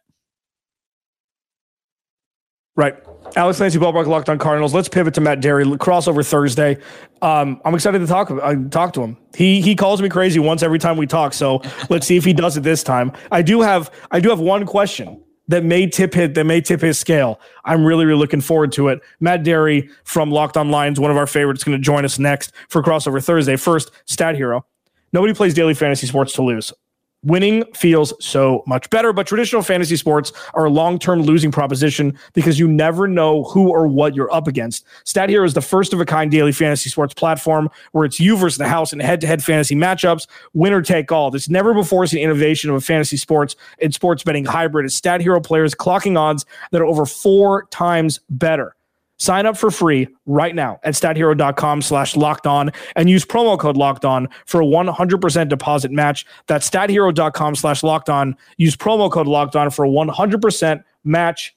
Right. 2.77 2.95
Alex 3.37 3.59
Clancy, 3.59 3.79
Bo 3.79 3.93
Brack 3.93 4.07
Locked 4.07 4.29
on 4.29 4.39
Cardinals. 4.39 4.75
Let's 4.75 4.89
pivot 4.89 5.15
to 5.15 5.21
Matt 5.21 5.41
Dery 5.41 5.65
Crossover 5.79 6.27
Thursday. 6.27 6.79
Um, 7.23 7.61
I'm 7.65 7.75
excited 7.75 7.99
to 8.01 8.07
talk. 8.07 8.31
Uh, 8.31 8.57
talk 8.71 8.93
to 8.95 9.03
him. 9.03 9.17
He 9.37 9.61
he 9.61 9.77
calls 9.77 10.03
me 10.03 10.09
crazy 10.09 10.39
once 10.39 10.63
every 10.63 10.79
time 10.79 10.97
we 10.97 11.07
talk. 11.07 11.33
So 11.35 11.63
let's 11.91 12.07
see 12.07 12.17
if 12.17 12.25
he 12.25 12.33
does 12.33 12.57
it 12.57 12.63
this 12.63 12.83
time. 12.83 13.13
I 13.31 13.43
do 13.43 13.61
have 13.61 13.91
I 14.11 14.21
do 14.21 14.31
have 14.31 14.41
one 14.41 14.67
question 14.67 15.23
that 15.49 15.65
may 15.65 15.87
tip 15.87 16.15
hit 16.15 16.35
that 16.35 16.45
may 16.45 16.61
tip 16.61 16.81
his 16.81 16.99
scale. 16.99 17.41
I'm 17.65 17.85
really 17.85 18.05
really 18.05 18.19
looking 18.19 18.41
forward 18.41 18.73
to 18.73 18.89
it. 18.89 19.01
Matt 19.21 19.43
Dery 19.43 19.91
from 20.05 20.31
Locked 20.31 20.57
On 20.57 20.71
Lions, 20.71 20.99
one 20.99 21.11
of 21.11 21.17
our 21.17 21.27
favorites, 21.27 21.65
going 21.65 21.79
to 21.79 21.83
join 21.83 22.05
us 22.05 22.19
next 22.19 22.53
for 22.69 22.83
Crossover 22.83 23.25
Thursday. 23.25 23.57
First, 23.57 23.91
Stat 24.07 24.35
Hero. 24.35 24.65
Nobody 25.13 25.35
plays 25.35 25.55
daily 25.55 25.75
fantasy 25.75 26.07
sports 26.07 26.33
to 26.35 26.43
lose. 26.43 26.73
Winning 27.23 27.65
feels 27.75 28.15
so 28.25 28.63
much 28.67 28.89
better, 28.89 29.13
but 29.13 29.27
traditional 29.27 29.61
fantasy 29.61 29.97
sports 29.97 30.33
are 30.55 30.65
a 30.65 30.71
long 30.71 30.99
term 30.99 31.21
losing 31.21 31.53
proposition 31.53 32.19
because 32.33 32.59
you 32.59 32.67
never 32.67 33.07
know 33.07 33.45
who 33.45 33.69
or 33.69 33.87
what 33.87 34.15
you're 34.15 34.33
up 34.33 34.49
against. 34.49 34.87
Stat 35.05 35.29
Hero 35.29 35.45
is 35.45 35.53
the 35.53 35.61
first 35.61 35.93
of 35.93 36.01
a 36.01 36.07
kind 36.07 36.31
daily 36.31 36.53
fantasy 36.53 36.89
sports 36.89 37.13
platform 37.13 37.69
where 37.93 38.07
it's 38.07 38.21
you 38.21 38.39
versus 38.39 38.57
the 38.57 38.67
house 38.67 38.95
in 38.95 39.01
head 39.01 39.21
to 39.21 39.27
head 39.27 39.45
fantasy 39.45 39.75
matchups, 39.75 40.27
winner 40.55 40.81
take 40.81 41.13
all. 41.13 41.31
This 41.31 41.51
never 41.51 41.75
before 41.75 42.07
seen 42.07 42.23
innovation 42.23 42.71
of 42.71 42.77
a 42.77 42.81
fantasy 42.81 43.19
sports 43.19 43.55
and 43.83 43.93
sports 43.93 44.23
betting 44.23 44.47
hybrid 44.47 44.87
is 44.87 44.95
Stat 44.95 45.21
Hero 45.21 45.41
players 45.43 45.75
clocking 45.75 46.19
odds 46.19 46.47
that 46.71 46.81
are 46.81 46.87
over 46.87 47.05
four 47.05 47.67
times 47.67 48.19
better. 48.31 48.75
Sign 49.21 49.45
up 49.45 49.55
for 49.55 49.71
free 49.71 50.09
right 50.25 50.55
now 50.55 50.81
at 50.83 50.95
stathero.com 50.95 51.83
slash 51.83 52.17
locked 52.17 52.47
on 52.47 52.73
and 52.97 53.11
use 53.11 53.25
promo 53.25 53.59
code 53.59 53.77
locked 53.77 54.07
on 54.07 54.29
for 54.47 54.63
a 54.63 54.65
100% 54.65 55.49
deposit 55.49 55.93
match. 55.93 56.25
That's 56.47 56.69
stathero.com 56.69 57.55
slash 57.55 57.83
locked 57.83 58.09
on. 58.09 58.35
Use 58.57 58.77
promo 58.77 59.13
code 59.13 59.27
locked 59.27 59.57
on 59.57 59.69
for 59.71 59.85
a 59.85 59.89
100% 59.89 60.83
match. 61.05 61.55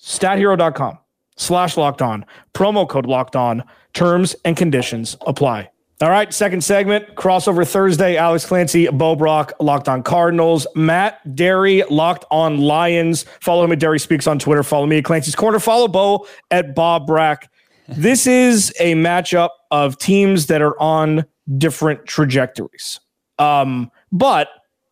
Stathero.com 0.00 0.98
slash 1.36 1.76
locked 1.76 2.00
on. 2.00 2.24
Promo 2.54 2.88
code 2.88 3.06
locked 3.06 3.36
on. 3.36 3.62
Terms 3.92 4.34
and 4.46 4.56
conditions 4.56 5.18
apply. 5.26 5.68
All 6.02 6.08
right, 6.08 6.32
second 6.32 6.64
segment, 6.64 7.14
crossover 7.14 7.70
Thursday. 7.70 8.16
Alex 8.16 8.46
Clancy, 8.46 8.88
Bo 8.88 9.14
Brack, 9.14 9.52
Locked 9.60 9.86
on 9.86 10.02
Cardinals. 10.02 10.66
Matt 10.74 11.20
Dery, 11.36 11.82
Locked 11.90 12.24
on 12.30 12.56
Lions. 12.56 13.26
Follow 13.42 13.64
him 13.64 13.72
at 13.72 13.80
Dery 13.80 14.00
Speaks 14.00 14.26
on 14.26 14.38
Twitter. 14.38 14.62
Follow 14.62 14.86
me 14.86 14.96
at 14.98 15.04
Clancy's 15.04 15.34
Corner. 15.34 15.58
Follow 15.58 15.88
Bo 15.88 16.26
at 16.50 16.74
Bob 16.74 17.06
Brack. 17.06 17.50
This 17.96 18.28
is 18.28 18.72
a 18.78 18.94
matchup 18.94 19.48
of 19.72 19.98
teams 19.98 20.46
that 20.46 20.62
are 20.62 20.80
on 20.80 21.24
different 21.58 22.06
trajectories, 22.06 23.00
um, 23.40 23.90
but 24.12 24.48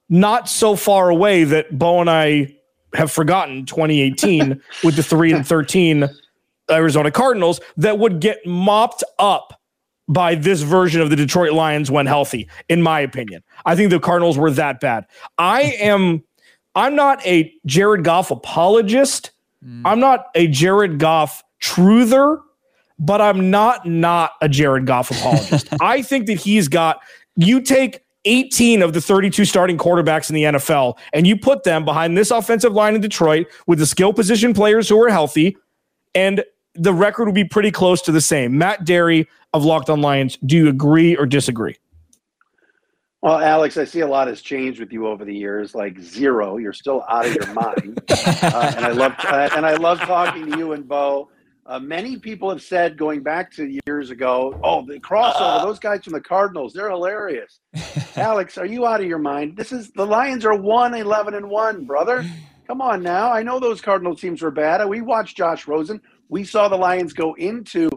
not 0.09 0.49
so 0.49 0.75
far 0.75 1.09
away 1.09 1.45
that 1.45 1.79
Bo 1.79 2.01
and 2.01 2.11
I 2.11 2.57
have 2.95 3.13
forgotten 3.13 3.67
2018 3.67 4.61
with 4.83 4.97
the 4.97 5.05
3 5.05 5.33
and 5.33 5.47
13 5.47 6.09
Arizona 6.69 7.13
Cardinals 7.13 7.61
that 7.77 8.01
would 8.01 8.19
get 8.19 8.45
mopped 8.45 9.05
up 9.21 9.58
by 10.09 10.35
this 10.35 10.63
version 10.63 11.01
of 11.01 11.11
the 11.11 11.17
Detroit 11.17 11.53
Lions 11.53 11.91
when 11.91 12.07
healthy, 12.07 12.49
in 12.69 12.83
my 12.83 13.01
opinion. 13.01 13.43
I 13.67 13.77
think 13.77 13.91
the 13.91 14.01
Cardinals 14.01 14.39
were 14.39 14.51
that 14.53 14.81
bad. 14.81 15.07
I 15.37 15.63
am 15.63 16.25
I'm 16.75 16.95
not 16.95 17.25
a 17.27 17.53
Jared 17.67 18.05
Goff 18.05 18.31
apologist. 18.31 19.33
Mm. 19.65 19.83
I'm 19.85 20.01
not 20.01 20.27
a 20.35 20.47
Jared 20.47 20.99
Goff 20.99 21.43
truther, 21.61 22.41
but 22.99 23.21
I'm 23.21 23.51
not 23.51 23.87
not 23.87 24.33
a 24.41 24.49
Jared 24.49 24.87
Goff 24.87 25.11
apologist. 25.11 25.69
I 25.81 26.03
think 26.03 26.27
that 26.27 26.41
he's 26.41 26.69
got 26.69 27.01
you 27.37 27.61
take 27.61 28.05
18 28.25 28.83
of 28.83 28.93
the 28.93 29.01
32 29.01 29.45
starting 29.45 29.79
quarterbacks 29.79 30.29
in 30.29 30.35
the 30.35 30.43
NFL 30.45 30.99
and 31.13 31.27
you 31.27 31.37
put 31.37 31.65
them 31.65 31.85
behind 31.85 32.17
this 32.17 32.31
offensive 32.31 32.73
line 32.73 32.95
in 32.95 33.01
Detroit 33.01 33.47
with 33.67 33.79
the 33.79 33.87
skill 33.87 34.13
position 34.13 34.53
players 34.53 34.89
who 34.89 35.01
are 35.03 35.09
healthy 35.09 35.57
and 36.15 36.45
the 36.75 36.93
record 36.93 37.27
would 37.27 37.35
be 37.35 37.45
pretty 37.45 37.71
close 37.71 38.03
to 38.03 38.13
the 38.13 38.21
same. 38.21 38.57
Matt 38.57 38.85
Dery 38.85 39.27
of 39.53 39.65
Locked 39.65 39.91
On 39.91 40.01
Lions, 40.01 40.39
do 40.45 40.57
you 40.57 40.69
agree 40.69 41.17
or 41.17 41.27
disagree? 41.27 41.77
Well, 43.21 43.41
Alex, 43.41 43.77
I 43.77 43.85
see 43.85 44.01
a 44.01 44.07
lot 44.07 44.29
has 44.29 44.43
changed 44.43 44.79
with 44.79 44.93
you 44.93 45.09
over 45.09 45.25
the 45.25 45.35
years. 45.35 45.75
Like 45.75 45.99
zero, 45.99 46.59
you're 46.59 46.73
still 46.73 47.05
out 47.09 47.27
of 47.27 47.35
your 47.35 47.53
mind, 47.53 48.01
uh, 48.11 48.73
and 48.77 48.85
I 48.85 48.93
love 48.93 49.15
uh, 49.25 49.49
and 49.57 49.67
I 49.67 49.75
love 49.75 49.99
talking 50.01 50.51
to 50.51 50.59
you 50.59 50.73
and 50.73 50.87
Bo. 50.87 51.29
Uh, 51.67 51.79
many 51.79 52.17
people 52.17 52.49
have 52.49 52.63
said 52.63 52.97
going 52.97 53.23
back 53.23 53.53
to 53.53 53.79
years 53.87 54.11
ago, 54.11 54.59
oh, 54.65 54.87
the 54.87 54.99
crossover, 55.01 55.63
those 55.63 55.79
guys 55.79 56.03
from 56.03 56.15
the 56.15 56.21
Cardinals, 56.21 56.73
they're 56.73 56.89
hilarious. 56.89 57.61
Alex, 58.17 58.57
are 58.57 58.65
you 58.65 58.87
out 58.87 59.03
of 59.03 59.07
your 59.07 59.19
mind? 59.19 59.55
This 59.55 59.71
is 59.71 59.91
the 59.91 60.07
Lions 60.07 60.47
are 60.47 60.55
1 60.57 60.95
11 60.95 61.35
and 61.35 61.51
1, 61.51 61.85
brother. 61.85 62.25
Come 62.67 62.81
on 62.81 63.03
now. 63.03 63.31
I 63.31 63.43
know 63.43 63.61
those 63.61 63.83
Cardinal 63.83 64.15
teams 64.15 64.41
were 64.41 64.51
bad. 64.51 64.87
We 64.89 65.03
watched 65.03 65.37
Josh 65.37 65.67
Rosen. 65.67 66.01
We 66.31 66.45
saw 66.45 66.69
the 66.69 66.77
Lions 66.77 67.13
go 67.13 67.35
into 67.35 67.91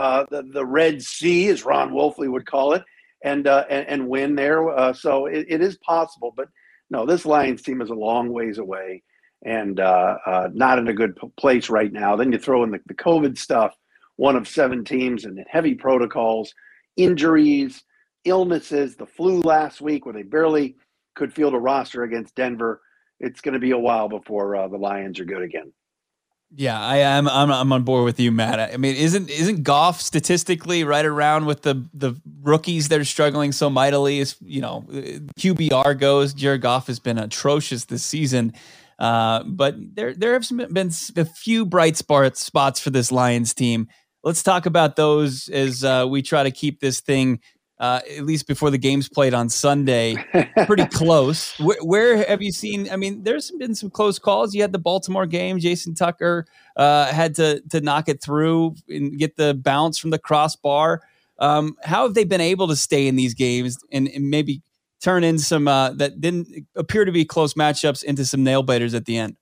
uh, 0.00 0.24
the, 0.30 0.42
the 0.42 0.64
Red 0.64 1.02
Sea, 1.02 1.48
as 1.48 1.64
Ron 1.64 1.92
Wolfley 1.92 2.30
would 2.30 2.46
call 2.46 2.72
it, 2.74 2.82
and 3.24 3.46
uh, 3.46 3.64
and, 3.68 3.86
and, 3.88 4.08
win 4.08 4.34
there. 4.34 4.68
Uh, 4.70 4.92
so 4.92 5.26
it, 5.26 5.46
it 5.48 5.60
is 5.60 5.76
possible, 5.78 6.32
but 6.36 6.48
no, 6.90 7.06
this 7.06 7.24
Lions 7.24 7.62
team 7.62 7.80
is 7.80 7.90
a 7.90 7.94
long 7.94 8.30
ways 8.30 8.58
away 8.58 9.02
and 9.44 9.80
uh, 9.80 10.16
uh, 10.24 10.48
not 10.52 10.78
in 10.78 10.88
a 10.88 10.94
good 10.94 11.18
place 11.36 11.68
right 11.68 11.92
now. 11.92 12.16
Then 12.16 12.32
you 12.32 12.38
throw 12.38 12.62
in 12.64 12.70
the, 12.70 12.80
the 12.86 12.94
COVID 12.94 13.36
stuff, 13.36 13.74
one 14.16 14.36
of 14.36 14.46
seven 14.46 14.84
teams, 14.84 15.24
and 15.24 15.44
heavy 15.48 15.74
protocols, 15.74 16.54
injuries, 16.96 17.82
illnesses, 18.24 18.96
the 18.96 19.06
flu 19.06 19.40
last 19.40 19.80
week 19.80 20.06
where 20.06 20.14
they 20.14 20.22
barely 20.22 20.76
could 21.14 21.32
field 21.32 21.54
a 21.54 21.58
roster 21.58 22.04
against 22.04 22.34
Denver. 22.34 22.80
It's 23.20 23.40
going 23.40 23.54
to 23.54 23.60
be 23.60 23.72
a 23.72 23.78
while 23.78 24.08
before 24.08 24.56
uh, 24.56 24.68
the 24.68 24.78
Lions 24.78 25.18
are 25.18 25.24
good 25.24 25.42
again. 25.42 25.72
Yeah, 26.54 26.78
I 26.78 26.98
am. 26.98 27.28
I'm, 27.28 27.50
I'm 27.50 27.72
on 27.72 27.82
board 27.82 28.04
with 28.04 28.20
you, 28.20 28.30
Matt. 28.30 28.60
I 28.60 28.76
mean, 28.76 28.94
isn't 28.96 29.30
isn't 29.30 29.62
Goff 29.62 30.00
statistically 30.02 30.84
right 30.84 31.04
around 31.04 31.46
with 31.46 31.62
the 31.62 31.88
the 31.94 32.14
rookies 32.42 32.88
that 32.88 33.00
are 33.00 33.06
struggling 33.06 33.52
so 33.52 33.70
mightily? 33.70 34.20
As 34.20 34.36
you 34.42 34.60
know, 34.60 34.84
QBR 35.38 35.98
goes, 35.98 36.34
Jared 36.34 36.60
Goff 36.60 36.88
has 36.88 36.98
been 36.98 37.18
atrocious 37.18 37.86
this 37.86 38.04
season. 38.04 38.52
Uh, 38.98 39.42
but 39.44 39.74
there 39.94 40.12
there 40.14 40.34
have 40.34 40.46
been 40.72 40.90
a 41.16 41.24
few 41.24 41.64
bright 41.64 41.96
spots 41.96 42.44
spots 42.44 42.80
for 42.80 42.90
this 42.90 43.10
Lions 43.10 43.54
team. 43.54 43.88
Let's 44.22 44.42
talk 44.42 44.66
about 44.66 44.96
those 44.96 45.48
as 45.48 45.82
uh, 45.82 46.06
we 46.08 46.20
try 46.20 46.42
to 46.42 46.50
keep 46.50 46.80
this 46.80 47.00
thing 47.00 47.40
uh, 47.78 48.00
at 48.16 48.24
least 48.24 48.46
before 48.46 48.70
the 48.70 48.78
games 48.78 49.08
played 49.08 49.34
on 49.34 49.48
Sunday, 49.48 50.16
pretty 50.66 50.86
close. 50.92 51.58
Where, 51.58 51.78
where, 51.82 52.24
have 52.28 52.40
you 52.40 52.52
seen? 52.52 52.88
I 52.90 52.96
mean, 52.96 53.22
there's 53.24 53.50
been 53.50 53.74
some 53.74 53.90
close 53.90 54.18
calls. 54.18 54.54
You 54.54 54.62
had 54.62 54.72
the 54.72 54.78
Baltimore 54.78 55.26
game. 55.26 55.58
Justin 55.58 55.94
Tucker 55.94 56.46
uh, 56.76 57.06
had 57.06 57.34
to 57.36 57.60
to 57.70 57.80
knock 57.80 58.08
it 58.08 58.22
through 58.22 58.76
and 58.88 59.18
get 59.18 59.36
the 59.36 59.54
bounce 59.54 59.98
from 59.98 60.10
the 60.10 60.18
crossbar. 60.18 61.02
Um, 61.38 61.76
how 61.82 62.04
have 62.04 62.14
they 62.14 62.24
been 62.24 62.40
able 62.40 62.68
to 62.68 62.76
stay 62.76 63.08
in 63.08 63.16
these 63.16 63.34
games 63.34 63.76
and, 63.90 64.08
and 64.08 64.30
maybe 64.30 64.62
turn 65.02 65.24
in 65.24 65.38
some 65.38 65.66
uh, 65.66 65.90
that 65.94 66.20
didn't 66.20 66.66
appear 66.76 67.04
to 67.04 67.10
be 67.10 67.24
close 67.24 67.54
matchups 67.54 68.04
into 68.04 68.24
some 68.24 68.44
nail 68.44 68.62
biters 68.62 68.94
at 68.94 69.06
the 69.06 69.16
end? 69.16 69.36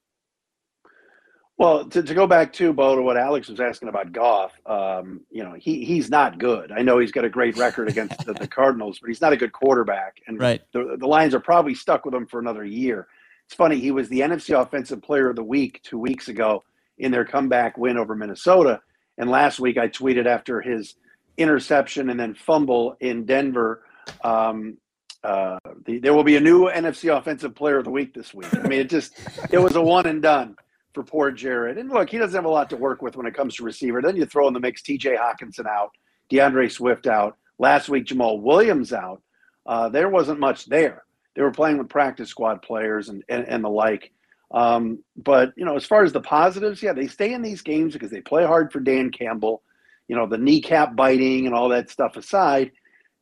Well, 1.61 1.85
to, 1.91 2.03
to 2.03 2.15
go 2.15 2.27
back 2.27 2.55
to 2.55 2.73
Bo 2.73 2.97
to 2.97 3.03
what 3.03 3.19
Alex 3.19 3.51
was 3.51 3.61
asking 3.61 3.91
about 3.91 4.13
Goff, 4.13 4.59
um, 4.65 5.21
you 5.31 5.45
know, 5.45 5.53
he 5.53 5.85
he's 5.85 6.09
not 6.09 6.39
good. 6.39 6.73
I 6.73 6.81
know 6.81 6.99
he's 6.99 7.13
got 7.13 7.27
a 7.27 7.29
great 7.29 7.59
record 7.59 7.87
against 7.91 8.25
the, 8.25 8.33
the, 8.33 8.49
Cardinals, 8.49 8.99
but 8.99 9.09
he's 9.09 9.21
not 9.21 9.35
a 9.35 9.37
good 9.37 9.53
quarterback. 9.53 10.23
And 10.27 10.41
right. 10.41 10.63
the, 10.73 10.97
the 10.99 11.07
Lions 11.07 11.35
are 11.35 11.41
probably 11.41 11.75
stuck 11.75 12.07
with 12.07 12.15
him 12.15 12.27
for 12.27 12.41
another 12.41 12.65
year. 12.65 13.09
It's 13.45 13.55
funny, 13.55 13.79
he 13.79 13.91
was 13.91 14.09
the 14.09 14.21
NFC 14.21 14.59
Offensive 14.59 15.03
Player 15.03 15.29
of 15.29 15.37
the 15.37 15.45
Week 15.45 15.83
two 15.83 15.99
weeks 15.99 16.29
ago 16.29 16.65
in 16.97 17.13
their 17.13 17.27
comeback 17.27 17.77
win 17.77 17.99
over 17.99 18.17
Minnesota. 18.17 18.81
And 19.19 19.29
last 19.29 19.61
week 19.61 19.77
I 19.77 19.89
tweeted 19.89 20.25
after 20.25 20.63
his 20.63 20.95
interception 21.37 22.09
and 22.09 22.19
then 22.19 22.33
fumble 22.33 22.97
in 23.01 23.27
Denver. 23.27 23.83
Um, 24.25 24.79
uh, 25.23 25.59
the, 25.85 25.99
there 25.99 26.15
will 26.15 26.25
be 26.25 26.37
a 26.37 26.41
new 26.41 26.71
NFC 26.71 27.15
Offensive 27.15 27.55
Player 27.55 27.77
of 27.77 27.85
the 27.85 27.91
Week 27.91 28.15
this 28.15 28.33
week. 28.33 28.49
I 28.57 28.67
mean, 28.67 28.81
it 28.81 28.89
just 28.89 29.13
it 29.51 29.59
was 29.59 29.77
a 29.77 29.83
one 29.83 30.07
and 30.07 30.23
done 30.23 30.57
for 30.93 31.03
poor 31.03 31.31
Jared. 31.31 31.79
And 31.79 31.91
look, 31.91 32.11
he 32.11 32.19
doesn't 32.19 32.35
have 32.35 32.45
a 32.45 32.51
lot 32.51 32.71
to 32.71 32.77
work 32.77 33.03
with 33.03 33.17
when 33.17 33.27
it 33.27 33.35
comes 33.35 33.55
to 33.57 33.65
receiver. 33.65 34.03
Then 34.03 34.17
you 34.17 34.27
throw 34.27 34.49
in 34.49 34.55
the 34.55 34.61
mix 34.61 34.83
TJ 34.83 35.17
Hockenson 35.17 35.67
out, 35.67 35.91
D'Andre 36.31 36.69
Swift 36.69 37.07
out. 37.07 37.37
Last 37.59 37.89
week, 37.89 38.07
Jamaal 38.07 38.41
Williams 38.41 38.93
out. 38.93 39.23
Uh, 39.67 39.89
there 39.89 40.09
wasn't 40.09 40.41
much 40.41 40.67
there. 40.67 41.05
They 41.37 41.43
were 41.43 41.53
playing 41.53 41.79
with 41.79 41.89
practice 41.89 42.29
squad 42.29 42.63
players 42.63 43.09
and, 43.09 43.23
and, 43.29 43.47
and 43.47 43.63
the 43.63 43.69
like. 43.69 44.13
Um, 44.53 45.05
but, 45.17 45.53
you 45.57 45.65
know, 45.65 45.77
as 45.77 45.85
far 45.85 46.03
as 46.03 46.13
the 46.13 46.21
positives, 46.21 46.83
yeah, 46.83 46.93
they 46.93 47.07
stay 47.07 47.35
in 47.35 47.43
these 47.43 47.63
games 47.63 47.93
because 47.93 48.11
they 48.11 48.21
play 48.21 48.45
hard 48.45 48.73
for 48.73 48.81
Dan 48.81 49.11
Campbell. 49.11 49.63
You 50.09 50.17
know, 50.17 50.27
the 50.27 50.39
kneecap 50.39 50.97
biting 50.97 51.47
and 51.47 51.55
all 51.55 51.69
that 51.69 51.89
stuff 51.89 52.17
aside, 52.17 52.73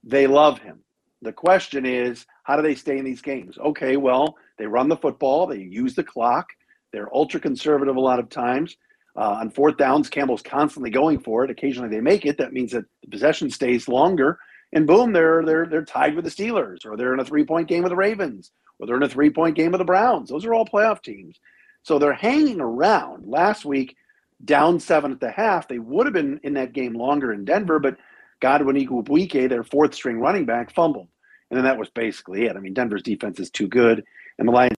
they 0.02 0.26
love 0.26 0.58
him. 0.58 0.78
The 1.20 1.32
question 1.32 1.84
is, 1.84 2.24
how 2.44 2.56
do 2.56 2.62
they 2.62 2.74
stay 2.74 2.96
in 2.96 3.04
these 3.04 3.20
games? 3.20 3.58
Okay, 3.58 3.96
well, 3.98 4.36
they 4.56 4.66
run 4.66 4.88
the 4.88 4.96
football, 4.96 5.46
they 5.46 5.58
use 5.58 5.94
the 5.94 6.04
clock, 6.04 6.48
they're 6.92 7.14
ultra 7.14 7.40
conservative 7.40 7.96
a 7.96 8.00
lot 8.00 8.18
of 8.18 8.28
times. 8.28 8.76
Uh, 9.16 9.38
on 9.40 9.50
fourth 9.50 9.76
downs, 9.76 10.08
Campbell's 10.08 10.42
constantly 10.42 10.90
going 10.90 11.18
for 11.18 11.44
it. 11.44 11.50
Occasionally 11.50 11.88
they 11.88 12.00
make 12.00 12.24
it. 12.24 12.38
That 12.38 12.52
means 12.52 12.72
that 12.72 12.84
the 13.02 13.10
possession 13.10 13.50
stays 13.50 13.88
longer, 13.88 14.38
and 14.72 14.86
boom, 14.86 15.12
they're 15.12 15.44
they're 15.44 15.66
they're 15.66 15.84
tied 15.84 16.14
with 16.14 16.24
the 16.24 16.30
Steelers, 16.30 16.86
or 16.86 16.96
they're 16.96 17.14
in 17.14 17.20
a 17.20 17.24
three 17.24 17.44
point 17.44 17.68
game 17.68 17.82
with 17.82 17.90
the 17.90 17.96
Ravens, 17.96 18.52
or 18.78 18.86
they're 18.86 18.96
in 18.96 19.02
a 19.02 19.08
three 19.08 19.30
point 19.30 19.56
game 19.56 19.72
with 19.72 19.80
the 19.80 19.84
Browns. 19.84 20.30
Those 20.30 20.44
are 20.44 20.54
all 20.54 20.64
playoff 20.64 21.02
teams. 21.02 21.38
So 21.82 21.98
they're 21.98 22.12
hanging 22.12 22.60
around. 22.60 23.26
Last 23.26 23.64
week, 23.64 23.96
down 24.44 24.78
seven 24.78 25.12
at 25.12 25.20
the 25.20 25.30
half, 25.30 25.68
they 25.68 25.78
would 25.78 26.06
have 26.06 26.14
been 26.14 26.40
in 26.42 26.54
that 26.54 26.72
game 26.72 26.94
longer 26.94 27.32
in 27.32 27.44
Denver, 27.44 27.78
but 27.78 27.96
Godwin 28.40 28.76
Igwebuike, 28.76 29.48
their 29.48 29.64
fourth 29.64 29.94
string 29.94 30.20
running 30.20 30.44
back, 30.44 30.72
fumbled. 30.72 31.08
And 31.50 31.56
then 31.56 31.64
that 31.64 31.78
was 31.78 31.88
basically 31.90 32.46
it. 32.46 32.56
I 32.56 32.60
mean, 32.60 32.74
Denver's 32.74 33.02
defense 33.02 33.40
is 33.40 33.50
too 33.50 33.68
good, 33.68 34.04
and 34.38 34.46
the 34.46 34.52
Lions 34.52 34.77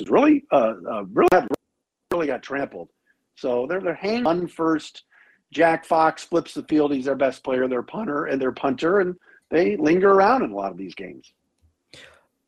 is 0.00 0.08
really 0.08 0.44
uh, 0.52 0.74
uh, 0.90 1.04
really 1.04 1.46
really 2.12 2.26
got 2.26 2.42
trampled. 2.42 2.90
So 3.36 3.66
they're 3.68 3.80
they're 3.80 3.94
hanging 3.94 4.26
on 4.26 4.46
first. 4.48 5.04
Jack 5.52 5.84
Fox 5.84 6.24
flips 6.24 6.54
the 6.54 6.64
field. 6.64 6.92
He's 6.92 7.04
their 7.04 7.14
best 7.14 7.44
player, 7.44 7.68
their 7.68 7.82
punter, 7.82 8.26
and 8.26 8.40
their 8.40 8.52
punter, 8.52 9.00
and 9.00 9.14
they 9.50 9.76
linger 9.76 10.10
around 10.10 10.42
in 10.42 10.50
a 10.50 10.54
lot 10.54 10.72
of 10.72 10.78
these 10.78 10.94
games. 10.94 11.32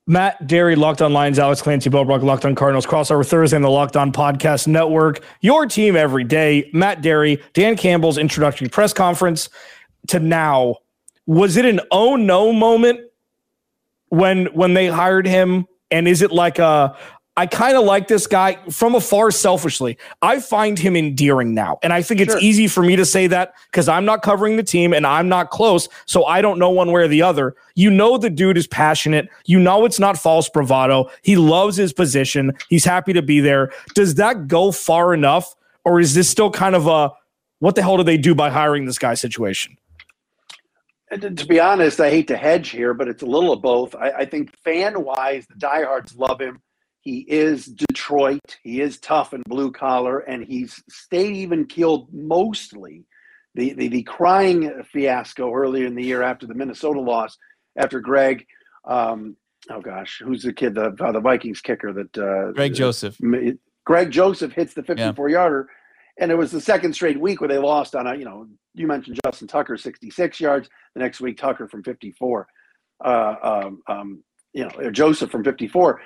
Matt 0.08 0.46
Dery, 0.46 0.76
Locked 0.76 1.02
On 1.02 1.12
Lions, 1.12 1.38
Alex 1.38 1.60
Clancy, 1.60 1.90
Bo 1.90 2.04
Brack, 2.04 2.22
Locked 2.22 2.44
On 2.44 2.54
Cardinals, 2.54 2.86
crossover 2.86 3.28
Thursday 3.28 3.56
on 3.56 3.62
the 3.62 3.70
Locked 3.70 3.96
On 3.96 4.12
Podcast 4.12 4.68
Network. 4.68 5.20
Your 5.40 5.66
team 5.66 5.96
every 5.96 6.22
day. 6.22 6.70
Matt 6.72 7.02
Dery, 7.02 7.42
Dan 7.54 7.76
Campbell's 7.76 8.16
introductory 8.16 8.68
press 8.68 8.92
conference 8.92 9.48
to 10.08 10.20
now. 10.20 10.76
Was 11.26 11.56
it 11.56 11.64
an 11.64 11.80
oh 11.90 12.14
no 12.14 12.52
moment 12.52 13.00
when 14.08 14.46
when 14.46 14.74
they 14.74 14.86
hired 14.86 15.26
him? 15.26 15.66
And 15.90 16.06
is 16.06 16.22
it 16.22 16.30
like 16.30 16.60
a 16.60 16.96
I 17.38 17.44
kind 17.44 17.76
of 17.76 17.84
like 17.84 18.08
this 18.08 18.26
guy 18.26 18.54
from 18.70 18.94
afar 18.94 19.30
selfishly. 19.30 19.98
I 20.22 20.40
find 20.40 20.78
him 20.78 20.96
endearing 20.96 21.52
now. 21.52 21.78
And 21.82 21.92
I 21.92 22.00
think 22.00 22.22
it's 22.22 22.32
sure. 22.32 22.40
easy 22.40 22.66
for 22.66 22.82
me 22.82 22.96
to 22.96 23.04
say 23.04 23.26
that 23.26 23.52
because 23.70 23.88
I'm 23.88 24.06
not 24.06 24.22
covering 24.22 24.56
the 24.56 24.62
team 24.62 24.94
and 24.94 25.06
I'm 25.06 25.28
not 25.28 25.50
close. 25.50 25.86
So 26.06 26.24
I 26.24 26.40
don't 26.40 26.58
know 26.58 26.70
one 26.70 26.92
way 26.92 27.02
or 27.02 27.08
the 27.08 27.20
other. 27.20 27.54
You 27.74 27.90
know, 27.90 28.16
the 28.16 28.30
dude 28.30 28.56
is 28.56 28.66
passionate. 28.66 29.28
You 29.44 29.60
know, 29.60 29.84
it's 29.84 29.98
not 29.98 30.16
false 30.16 30.48
bravado. 30.48 31.10
He 31.20 31.36
loves 31.36 31.76
his 31.76 31.92
position. 31.92 32.56
He's 32.70 32.86
happy 32.86 33.12
to 33.12 33.22
be 33.22 33.40
there. 33.40 33.70
Does 33.94 34.14
that 34.14 34.48
go 34.48 34.72
far 34.72 35.12
enough? 35.12 35.54
Or 35.84 36.00
is 36.00 36.14
this 36.14 36.30
still 36.30 36.50
kind 36.50 36.74
of 36.74 36.86
a 36.86 37.12
what 37.58 37.74
the 37.74 37.82
hell 37.82 37.98
do 37.98 38.02
they 38.02 38.18
do 38.18 38.34
by 38.34 38.48
hiring 38.48 38.86
this 38.86 38.98
guy 38.98 39.14
situation? 39.14 39.76
And 41.10 41.36
to 41.38 41.46
be 41.46 41.60
honest, 41.60 42.00
I 42.00 42.10
hate 42.10 42.28
to 42.28 42.36
hedge 42.36 42.70
here, 42.70 42.92
but 42.92 43.08
it's 43.08 43.22
a 43.22 43.26
little 43.26 43.52
of 43.52 43.62
both. 43.62 43.94
I, 43.94 44.10
I 44.10 44.24
think 44.24 44.56
fan 44.64 45.04
wise, 45.04 45.46
the 45.46 45.54
diehards 45.54 46.16
love 46.16 46.40
him 46.40 46.60
he 47.06 47.18
is 47.28 47.66
Detroit. 47.66 48.58
He 48.64 48.80
is 48.80 48.98
tough 48.98 49.32
and 49.32 49.44
blue 49.44 49.70
collar, 49.70 50.18
and 50.18 50.44
he's 50.44 50.82
stayed 50.90 51.36
even 51.36 51.64
keeled 51.64 52.12
mostly. 52.12 53.04
The, 53.54 53.74
the, 53.74 53.86
the 53.86 54.02
crying 54.02 54.82
fiasco 54.92 55.54
earlier 55.54 55.86
in 55.86 55.94
the 55.94 56.02
year 56.02 56.24
after 56.24 56.48
the 56.48 56.54
Minnesota 56.54 56.98
loss, 56.98 57.38
after 57.78 58.00
Greg, 58.00 58.44
um, 58.84 59.36
oh 59.70 59.80
gosh, 59.80 60.20
who's 60.20 60.42
the 60.42 60.52
kid, 60.52 60.74
the 60.74 60.96
uh, 61.00 61.12
the 61.12 61.20
Vikings 61.20 61.60
kicker 61.60 61.92
that 61.92 62.18
uh, 62.18 62.50
Greg 62.50 62.74
Joseph. 62.74 63.16
Greg 63.84 64.10
Joseph 64.10 64.50
hits 64.50 64.74
the 64.74 64.82
54 64.82 65.28
yeah. 65.28 65.32
yarder, 65.32 65.68
and 66.18 66.32
it 66.32 66.36
was 66.36 66.50
the 66.50 66.60
second 66.60 66.92
straight 66.92 67.20
week 67.20 67.40
where 67.40 67.46
they 67.46 67.58
lost 67.58 67.94
on 67.94 68.08
a 68.08 68.16
you 68.16 68.24
know 68.24 68.48
you 68.74 68.88
mentioned 68.88 69.20
Justin 69.24 69.46
Tucker 69.46 69.76
66 69.76 70.40
yards, 70.40 70.68
the 70.94 71.02
next 71.02 71.20
week 71.20 71.38
Tucker 71.38 71.68
from 71.68 71.84
54, 71.84 72.48
uh, 73.04 73.34
um, 73.44 73.82
um, 73.86 74.24
you 74.52 74.64
know 74.64 74.90
Joseph 74.90 75.30
from 75.30 75.44
54 75.44 76.00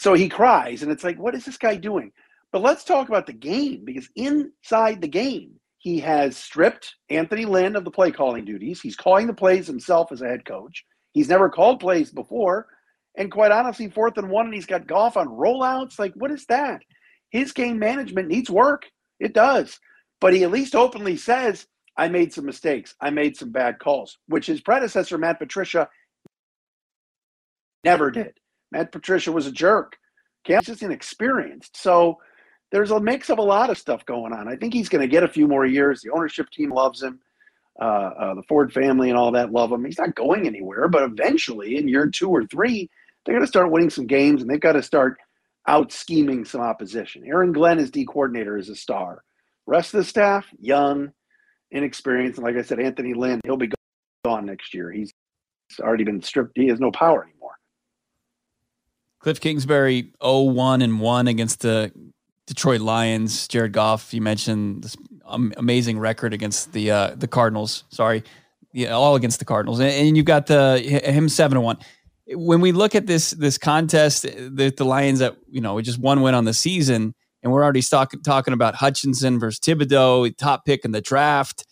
so 0.00 0.14
he 0.14 0.30
cries, 0.30 0.82
and 0.82 0.90
it's 0.90 1.04
like, 1.04 1.18
what 1.18 1.34
is 1.34 1.44
this 1.44 1.58
guy 1.58 1.76
doing? 1.76 2.10
But 2.52 2.62
let's 2.62 2.84
talk 2.84 3.10
about 3.10 3.26
the 3.26 3.34
game 3.34 3.82
because 3.84 4.08
inside 4.16 5.02
the 5.02 5.08
game, 5.08 5.60
he 5.76 6.00
has 6.00 6.38
stripped 6.38 6.94
Anthony 7.10 7.44
Lynn 7.44 7.76
of 7.76 7.84
the 7.84 7.90
play 7.90 8.10
calling 8.10 8.46
duties. 8.46 8.80
He's 8.80 8.96
calling 8.96 9.26
the 9.26 9.34
plays 9.34 9.66
himself 9.66 10.10
as 10.10 10.22
a 10.22 10.26
head 10.26 10.46
coach. 10.46 10.86
He's 11.12 11.28
never 11.28 11.50
called 11.50 11.80
plays 11.80 12.10
before. 12.10 12.66
And 13.18 13.30
quite 13.30 13.52
honestly, 13.52 13.90
fourth 13.90 14.16
and 14.16 14.30
one, 14.30 14.46
and 14.46 14.54
he's 14.54 14.64
got 14.64 14.86
Goff 14.86 15.18
on 15.18 15.28
rollouts. 15.28 15.98
Like, 15.98 16.14
what 16.14 16.30
is 16.30 16.46
that? 16.46 16.80
His 17.28 17.52
game 17.52 17.78
management 17.78 18.28
needs 18.28 18.48
work. 18.48 18.86
It 19.18 19.34
does. 19.34 19.78
But 20.18 20.32
he 20.32 20.44
at 20.44 20.50
least 20.50 20.74
openly 20.74 21.18
says, 21.18 21.66
I 21.98 22.08
made 22.08 22.32
some 22.32 22.46
mistakes. 22.46 22.94
I 23.02 23.10
made 23.10 23.36
some 23.36 23.50
bad 23.50 23.78
calls, 23.78 24.16
which 24.28 24.46
his 24.46 24.62
predecessor, 24.62 25.18
Matt 25.18 25.38
Patricia, 25.38 25.90
never 27.84 28.10
did. 28.10 28.39
Matt 28.72 28.92
Patricia 28.92 29.32
was 29.32 29.46
a 29.46 29.52
jerk. 29.52 29.96
Cam's 30.44 30.66
just 30.66 30.82
inexperienced. 30.82 31.76
So 31.76 32.18
there's 32.72 32.90
a 32.90 33.00
mix 33.00 33.30
of 33.30 33.38
a 33.38 33.42
lot 33.42 33.70
of 33.70 33.78
stuff 33.78 34.04
going 34.06 34.32
on. 34.32 34.48
I 34.48 34.56
think 34.56 34.72
he's 34.72 34.88
going 34.88 35.02
to 35.02 35.08
get 35.08 35.22
a 35.22 35.28
few 35.28 35.48
more 35.48 35.66
years. 35.66 36.00
The 36.00 36.10
ownership 36.10 36.48
team 36.50 36.70
loves 36.70 37.02
him. 37.02 37.20
Uh, 37.80 37.84
uh, 38.18 38.34
the 38.34 38.42
Ford 38.42 38.72
family 38.72 39.08
and 39.08 39.18
all 39.18 39.32
that 39.32 39.52
love 39.52 39.72
him. 39.72 39.84
He's 39.84 39.98
not 39.98 40.14
going 40.14 40.46
anywhere, 40.46 40.86
but 40.86 41.02
eventually, 41.02 41.76
in 41.76 41.88
year 41.88 42.08
two 42.08 42.28
or 42.28 42.44
three, 42.44 42.90
they're 43.24 43.34
going 43.34 43.44
to 43.44 43.48
start 43.48 43.70
winning 43.70 43.90
some 43.90 44.06
games 44.06 44.42
and 44.42 44.50
they've 44.50 44.60
got 44.60 44.72
to 44.72 44.82
start 44.82 45.16
out 45.66 45.90
scheming 45.90 46.44
some 46.44 46.60
opposition. 46.60 47.24
Aaron 47.24 47.52
Glenn, 47.52 47.78
as 47.78 47.90
D 47.90 48.04
coordinator, 48.04 48.58
is 48.58 48.68
a 48.68 48.76
star. 48.76 49.22
Rest 49.66 49.94
of 49.94 49.98
the 49.98 50.04
staff, 50.04 50.46
young, 50.58 51.12
inexperienced. 51.70 52.38
And 52.38 52.46
like 52.46 52.56
I 52.56 52.62
said, 52.62 52.80
Anthony 52.80 53.14
Lynn, 53.14 53.40
he'll 53.44 53.56
be 53.56 53.70
gone 54.24 54.46
next 54.46 54.74
year. 54.74 54.90
He's 54.90 55.12
already 55.80 56.04
been 56.04 56.22
stripped. 56.22 56.52
He 56.56 56.68
has 56.68 56.80
no 56.80 56.90
power 56.90 57.24
anymore. 57.24 57.39
Cliff 59.20 59.40
Kingsbury 59.40 60.12
0-1 60.22 60.82
and 60.82 61.00
1 61.00 61.28
against 61.28 61.60
the 61.60 61.92
Detroit 62.46 62.80
Lions. 62.80 63.46
Jared 63.48 63.72
Goff, 63.72 64.12
you 64.12 64.20
mentioned 64.20 64.82
this 64.82 64.96
amazing 65.56 65.98
record 65.98 66.34
against 66.34 66.72
the 66.72 66.90
uh, 66.90 67.14
the 67.14 67.28
Cardinals. 67.28 67.84
Sorry, 67.90 68.24
yeah, 68.72 68.90
all 68.90 69.14
against 69.14 69.38
the 69.38 69.44
Cardinals, 69.44 69.78
and, 69.78 69.90
and 69.90 70.16
you 70.16 70.22
got 70.22 70.46
the 70.46 70.80
him 70.80 71.28
seven 71.28 71.58
and 71.58 71.64
one. 71.64 71.78
When 72.26 72.60
we 72.60 72.72
look 72.72 72.94
at 72.94 73.06
this 73.06 73.30
this 73.32 73.58
contest, 73.58 74.22
the, 74.22 74.72
the 74.76 74.84
Lions 74.84 75.20
that 75.20 75.36
you 75.48 75.60
know 75.60 75.80
just 75.80 75.98
one 75.98 76.22
win 76.22 76.34
on 76.34 76.44
the 76.44 76.54
season, 76.54 77.14
and 77.42 77.52
we're 77.52 77.62
already 77.62 77.82
talk, 77.82 78.12
talking 78.24 78.54
about 78.54 78.74
Hutchinson 78.74 79.38
versus 79.38 79.60
Thibodeaux, 79.60 80.36
top 80.36 80.64
pick 80.64 80.84
in 80.84 80.90
the 80.90 81.00
draft 81.00 81.64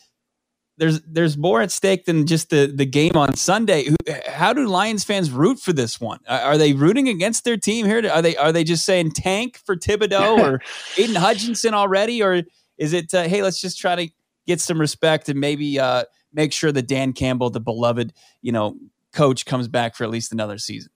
there's 0.78 1.00
there's 1.02 1.36
more 1.36 1.60
at 1.60 1.70
stake 1.70 2.04
than 2.04 2.26
just 2.26 2.50
the 2.50 2.72
the 2.72 2.86
game 2.86 3.16
on 3.16 3.34
Sunday. 3.36 3.88
How 4.26 4.52
do 4.52 4.66
Lions 4.66 5.04
fans 5.04 5.30
root 5.30 5.58
for 5.58 5.72
this 5.72 6.00
one? 6.00 6.20
Are 6.28 6.56
they 6.56 6.72
rooting 6.72 7.08
against 7.08 7.44
their 7.44 7.56
team 7.56 7.84
here? 7.84 8.08
Are 8.10 8.22
they 8.22 8.36
are 8.36 8.52
they 8.52 8.64
just 8.64 8.84
saying 8.84 9.12
tank 9.12 9.58
for 9.66 9.76
Thibodeaux 9.76 10.38
or 10.38 10.62
Aidan 10.96 11.16
Hutchinson 11.16 11.74
already, 11.74 12.22
or 12.22 12.42
is 12.78 12.92
it 12.92 13.12
uh, 13.12 13.24
hey 13.24 13.42
let's 13.42 13.60
just 13.60 13.78
try 13.78 13.96
to 13.96 14.08
get 14.46 14.60
some 14.60 14.80
respect 14.80 15.28
and 15.28 15.38
maybe 15.40 15.78
uh, 15.78 16.04
make 16.32 16.52
sure 16.52 16.72
that 16.72 16.86
Dan 16.86 17.12
Campbell, 17.12 17.50
the 17.50 17.60
beloved 17.60 18.12
you 18.40 18.52
know 18.52 18.76
coach, 19.12 19.44
comes 19.44 19.68
back 19.68 19.96
for 19.96 20.04
at 20.04 20.10
least 20.10 20.32
another 20.32 20.58
season? 20.58 20.90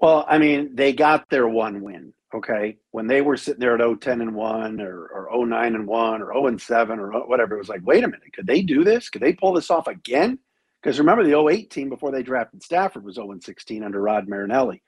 Well, 0.00 0.26
I 0.28 0.38
mean, 0.38 0.74
they 0.74 0.92
got 0.92 1.30
their 1.30 1.48
one 1.48 1.80
win 1.80 2.12
okay 2.34 2.76
when 2.90 3.06
they 3.06 3.20
were 3.20 3.36
sitting 3.36 3.60
there 3.60 3.80
at 3.80 4.00
010 4.00 4.20
and 4.20 4.34
1 4.34 4.80
or, 4.80 5.06
or 5.06 5.46
09 5.46 5.74
and 5.74 5.86
1 5.86 6.22
or 6.22 6.32
0 6.32 6.46
and 6.48 6.60
7 6.60 6.98
or 6.98 7.12
whatever 7.26 7.54
it 7.54 7.58
was 7.58 7.68
like 7.68 7.84
wait 7.84 8.04
a 8.04 8.08
minute 8.08 8.32
could 8.34 8.46
they 8.46 8.62
do 8.62 8.84
this? 8.84 9.08
Could 9.08 9.22
they 9.22 9.32
pull 9.32 9.52
this 9.52 9.70
off 9.70 9.86
again? 9.86 10.38
Because 10.82 10.98
remember 10.98 11.24
the 11.24 11.38
08 11.38 11.70
team 11.70 11.88
before 11.88 12.10
they 12.10 12.22
drafted 12.22 12.62
stafford 12.62 13.04
was 13.04 13.14
0 13.16 13.32
and 13.32 13.42
16 13.42 13.82
under 13.82 14.00
rod 14.00 14.28
marinelli. 14.28 14.82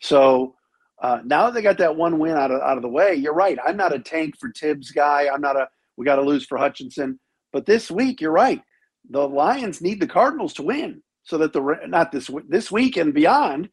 So 0.00 0.54
uh, 1.00 1.20
now 1.24 1.46
that 1.46 1.54
they 1.54 1.62
got 1.62 1.78
that 1.78 1.96
one 1.96 2.18
win 2.18 2.36
out 2.36 2.50
of, 2.50 2.60
out 2.60 2.76
of 2.76 2.82
the 2.82 2.88
way 2.88 3.14
you're 3.14 3.34
right 3.34 3.56
i'm 3.64 3.76
not 3.76 3.94
a 3.94 4.00
tank 4.00 4.36
for 4.36 4.50
tibbs 4.50 4.90
guy 4.90 5.28
i'm 5.32 5.40
not 5.40 5.56
a 5.56 5.68
we 5.96 6.04
got 6.04 6.16
to 6.16 6.22
lose 6.22 6.46
for 6.46 6.56
hutchinson. 6.56 7.18
But 7.52 7.66
this 7.66 7.90
week 7.90 8.20
you're 8.20 8.32
right 8.32 8.62
the 9.10 9.26
lions 9.26 9.80
need 9.80 10.00
the 10.00 10.06
cardinals 10.06 10.54
to 10.54 10.62
win 10.62 11.02
so 11.24 11.38
that 11.38 11.52
the 11.52 11.78
not 11.86 12.12
this 12.12 12.30
this 12.48 12.70
week 12.70 12.96
and 12.96 13.12
beyond 13.12 13.68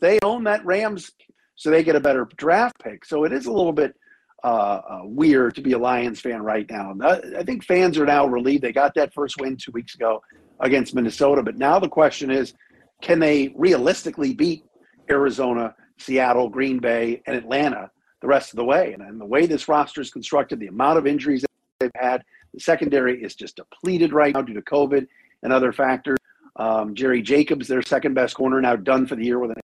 they 0.00 0.18
own 0.22 0.44
that 0.44 0.64
Rams, 0.64 1.12
so 1.56 1.70
they 1.70 1.82
get 1.82 1.96
a 1.96 2.00
better 2.00 2.28
draft 2.36 2.78
pick. 2.82 3.04
So 3.04 3.24
it 3.24 3.32
is 3.32 3.46
a 3.46 3.52
little 3.52 3.72
bit 3.72 3.94
uh, 4.42 4.46
uh, 4.46 5.00
weird 5.04 5.54
to 5.54 5.60
be 5.60 5.72
a 5.72 5.78
Lions 5.78 6.20
fan 6.20 6.42
right 6.42 6.68
now. 6.70 6.94
I 7.36 7.42
think 7.42 7.64
fans 7.64 7.98
are 7.98 8.06
now 8.06 8.26
relieved. 8.26 8.62
They 8.62 8.72
got 8.72 8.94
that 8.94 9.12
first 9.12 9.40
win 9.40 9.56
two 9.56 9.72
weeks 9.72 9.94
ago 9.94 10.22
against 10.60 10.94
Minnesota, 10.94 11.42
but 11.42 11.58
now 11.58 11.78
the 11.78 11.88
question 11.88 12.30
is, 12.30 12.54
can 13.02 13.18
they 13.18 13.52
realistically 13.54 14.34
beat 14.34 14.64
Arizona, 15.10 15.74
Seattle, 15.98 16.48
Green 16.48 16.78
Bay, 16.78 17.22
and 17.26 17.36
Atlanta 17.36 17.90
the 18.20 18.26
rest 18.28 18.52
of 18.52 18.56
the 18.56 18.64
way? 18.64 18.92
And, 18.92 19.02
and 19.02 19.20
the 19.20 19.26
way 19.26 19.46
this 19.46 19.68
roster 19.68 20.00
is 20.00 20.10
constructed, 20.10 20.60
the 20.60 20.66
amount 20.68 20.98
of 20.98 21.06
injuries 21.06 21.44
they've 21.78 21.90
had, 21.94 22.24
the 22.52 22.60
secondary 22.60 23.22
is 23.22 23.34
just 23.34 23.56
depleted 23.56 24.12
right 24.12 24.34
now 24.34 24.42
due 24.42 24.54
to 24.54 24.62
COVID 24.62 25.06
and 25.42 25.52
other 25.52 25.72
factors. 25.72 26.18
Um, 26.56 26.94
Jerry 26.94 27.22
Jacobs, 27.22 27.68
their 27.68 27.82
second 27.82 28.14
best 28.14 28.34
corner, 28.34 28.60
now 28.60 28.76
done 28.76 29.06
for 29.06 29.16
the 29.16 29.24
year 29.24 29.38
with 29.38 29.50
an 29.50 29.60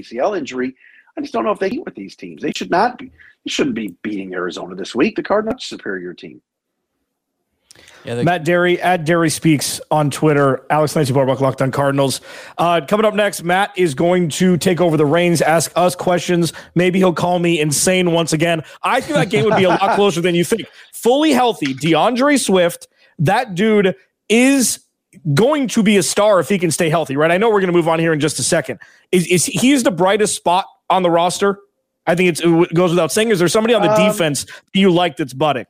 ACL 0.00 0.36
injury. 0.36 0.74
I 1.16 1.20
just 1.20 1.32
don't 1.32 1.44
know 1.44 1.52
if 1.52 1.58
they 1.58 1.70
eat 1.70 1.84
with 1.84 1.94
these 1.94 2.16
teams. 2.16 2.42
They 2.42 2.52
should 2.52 2.70
not 2.70 2.98
be. 2.98 3.06
They 3.06 3.48
shouldn't 3.50 3.76
be 3.76 3.94
beating 4.02 4.34
Arizona 4.34 4.74
this 4.74 4.94
week. 4.94 5.16
The 5.16 5.22
Cardinals 5.22 5.64
superior 5.64 6.12
team. 6.14 6.40
Yeah, 8.04 8.16
they- 8.16 8.24
Matt 8.24 8.44
Dery 8.44 8.78
at 8.82 9.04
Dery 9.06 9.30
Speaks 9.32 9.80
on 9.90 10.10
Twitter. 10.10 10.64
Alex 10.70 10.92
Clancy 10.92 11.12
Bo 11.12 11.24
Brack, 11.24 11.40
Locked 11.40 11.62
on 11.62 11.70
Cardinals. 11.70 12.20
Uh, 12.58 12.80
coming 12.86 13.06
up 13.06 13.14
next, 13.14 13.42
Matt 13.42 13.72
is 13.76 13.94
going 13.94 14.28
to 14.30 14.56
take 14.58 14.80
over 14.80 14.96
the 14.96 15.06
reins, 15.06 15.40
ask 15.40 15.72
us 15.74 15.96
questions. 15.96 16.52
Maybe 16.74 16.98
he'll 16.98 17.14
call 17.14 17.38
me 17.38 17.60
insane 17.60 18.12
once 18.12 18.32
again. 18.32 18.62
I 18.82 19.00
think 19.00 19.14
that 19.14 19.30
game 19.30 19.44
would 19.46 19.56
be 19.56 19.64
a 19.64 19.70
lot 19.70 19.80
closer 19.96 20.20
than 20.20 20.34
you 20.34 20.44
think. 20.44 20.62
Fully 20.92 21.32
healthy, 21.32 21.72
D'Andre 21.74 22.36
Swift, 22.36 22.88
that 23.18 23.54
dude 23.54 23.96
is 24.28 24.80
going 25.34 25.68
to 25.68 25.82
be 25.82 25.96
a 25.96 26.02
star 26.02 26.40
if 26.40 26.48
he 26.48 26.58
can 26.58 26.70
stay 26.70 26.88
healthy, 26.88 27.16
right? 27.16 27.30
I 27.30 27.38
know 27.38 27.48
we're 27.48 27.60
going 27.60 27.72
to 27.72 27.76
move 27.76 27.88
on 27.88 27.98
here 27.98 28.12
in 28.12 28.20
just 28.20 28.38
a 28.38 28.42
second. 28.42 28.78
Is, 29.12 29.26
is 29.26 29.46
he's 29.46 29.82
the 29.82 29.90
brightest 29.90 30.34
spot 30.34 30.66
on 30.90 31.02
the 31.02 31.10
roster? 31.10 31.58
I 32.06 32.14
think 32.14 32.38
it 32.38 32.74
goes 32.74 32.90
without 32.90 33.12
saying. 33.12 33.30
Is 33.30 33.38
there 33.38 33.48
somebody 33.48 33.74
on 33.74 33.82
the 33.82 33.90
um, 33.90 34.10
defense 34.10 34.46
you 34.72 34.90
like 34.90 35.16
that's 35.16 35.32
budding? 35.32 35.66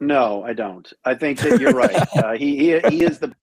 No, 0.00 0.42
I 0.42 0.52
don't. 0.52 0.90
I 1.04 1.14
think 1.14 1.38
that 1.40 1.60
you're 1.60 1.74
right. 1.74 2.16
uh, 2.16 2.32
he, 2.32 2.56
he 2.56 2.80
he 2.88 3.04
is 3.04 3.18
the 3.18 3.34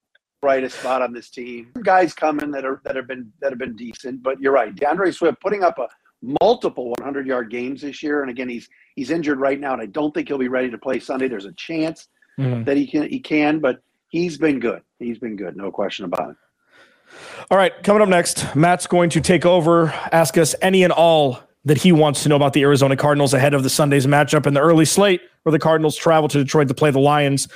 brightest 0.41 0.79
spot 0.79 1.01
on 1.01 1.13
this 1.13 1.29
team. 1.29 1.71
Guys 1.83 2.13
coming 2.13 2.51
that 2.51 2.65
are 2.65 2.81
that 2.83 2.95
have 2.95 3.07
been 3.07 3.31
that 3.41 3.51
have 3.51 3.59
been 3.59 3.75
decent, 3.75 4.23
but 4.23 4.39
you're 4.41 4.53
right. 4.53 4.75
D'Andre 4.75 5.11
Swift 5.11 5.39
putting 5.41 5.63
up 5.63 5.77
a 5.77 5.87
multiple 6.41 6.89
100 6.99 7.27
yard 7.27 7.49
games 7.49 7.81
this 7.81 8.03
year, 8.03 8.21
and 8.21 8.29
again 8.29 8.49
he's 8.49 8.67
he's 8.95 9.11
injured 9.11 9.39
right 9.39 9.59
now, 9.59 9.73
and 9.73 9.81
I 9.81 9.85
don't 9.85 10.13
think 10.13 10.27
he'll 10.27 10.37
be 10.37 10.47
ready 10.47 10.69
to 10.69 10.77
play 10.77 10.99
Sunday. 10.99 11.27
There's 11.27 11.45
a 11.45 11.53
chance 11.53 12.07
mm-hmm. 12.39 12.63
that 12.63 12.77
he 12.77 12.87
can 12.87 13.07
he 13.07 13.19
can, 13.19 13.59
but 13.59 13.81
he's 14.09 14.37
been 14.37 14.59
good. 14.59 14.81
He's 14.99 15.17
been 15.17 15.35
good, 15.37 15.55
no 15.55 15.71
question 15.71 16.05
about 16.05 16.31
it. 16.31 16.35
All 17.49 17.57
right, 17.57 17.71
coming 17.83 18.01
up 18.01 18.09
next, 18.09 18.55
Matt's 18.55 18.85
going 18.85 19.09
to 19.11 19.21
take 19.21 19.45
over, 19.45 19.87
ask 20.11 20.37
us 20.37 20.53
any 20.61 20.83
and 20.83 20.93
all 20.93 21.39
that 21.65 21.77
he 21.77 21.91
wants 21.91 22.23
to 22.23 22.29
know 22.29 22.35
about 22.35 22.53
the 22.53 22.61
Arizona 22.61 22.95
Cardinals 22.95 23.33
ahead 23.33 23.53
of 23.53 23.63
the 23.63 23.69
Sunday's 23.69 24.05
matchup 24.05 24.45
in 24.45 24.53
the 24.53 24.59
early 24.59 24.85
slate 24.85 25.21
where 25.43 25.51
the 25.51 25.59
Cardinals 25.59 25.95
travel 25.95 26.27
to 26.29 26.37
Detroit 26.37 26.67
to 26.67 26.73
play 26.73 26.91
the 26.91 26.99
Lions. 26.99 27.47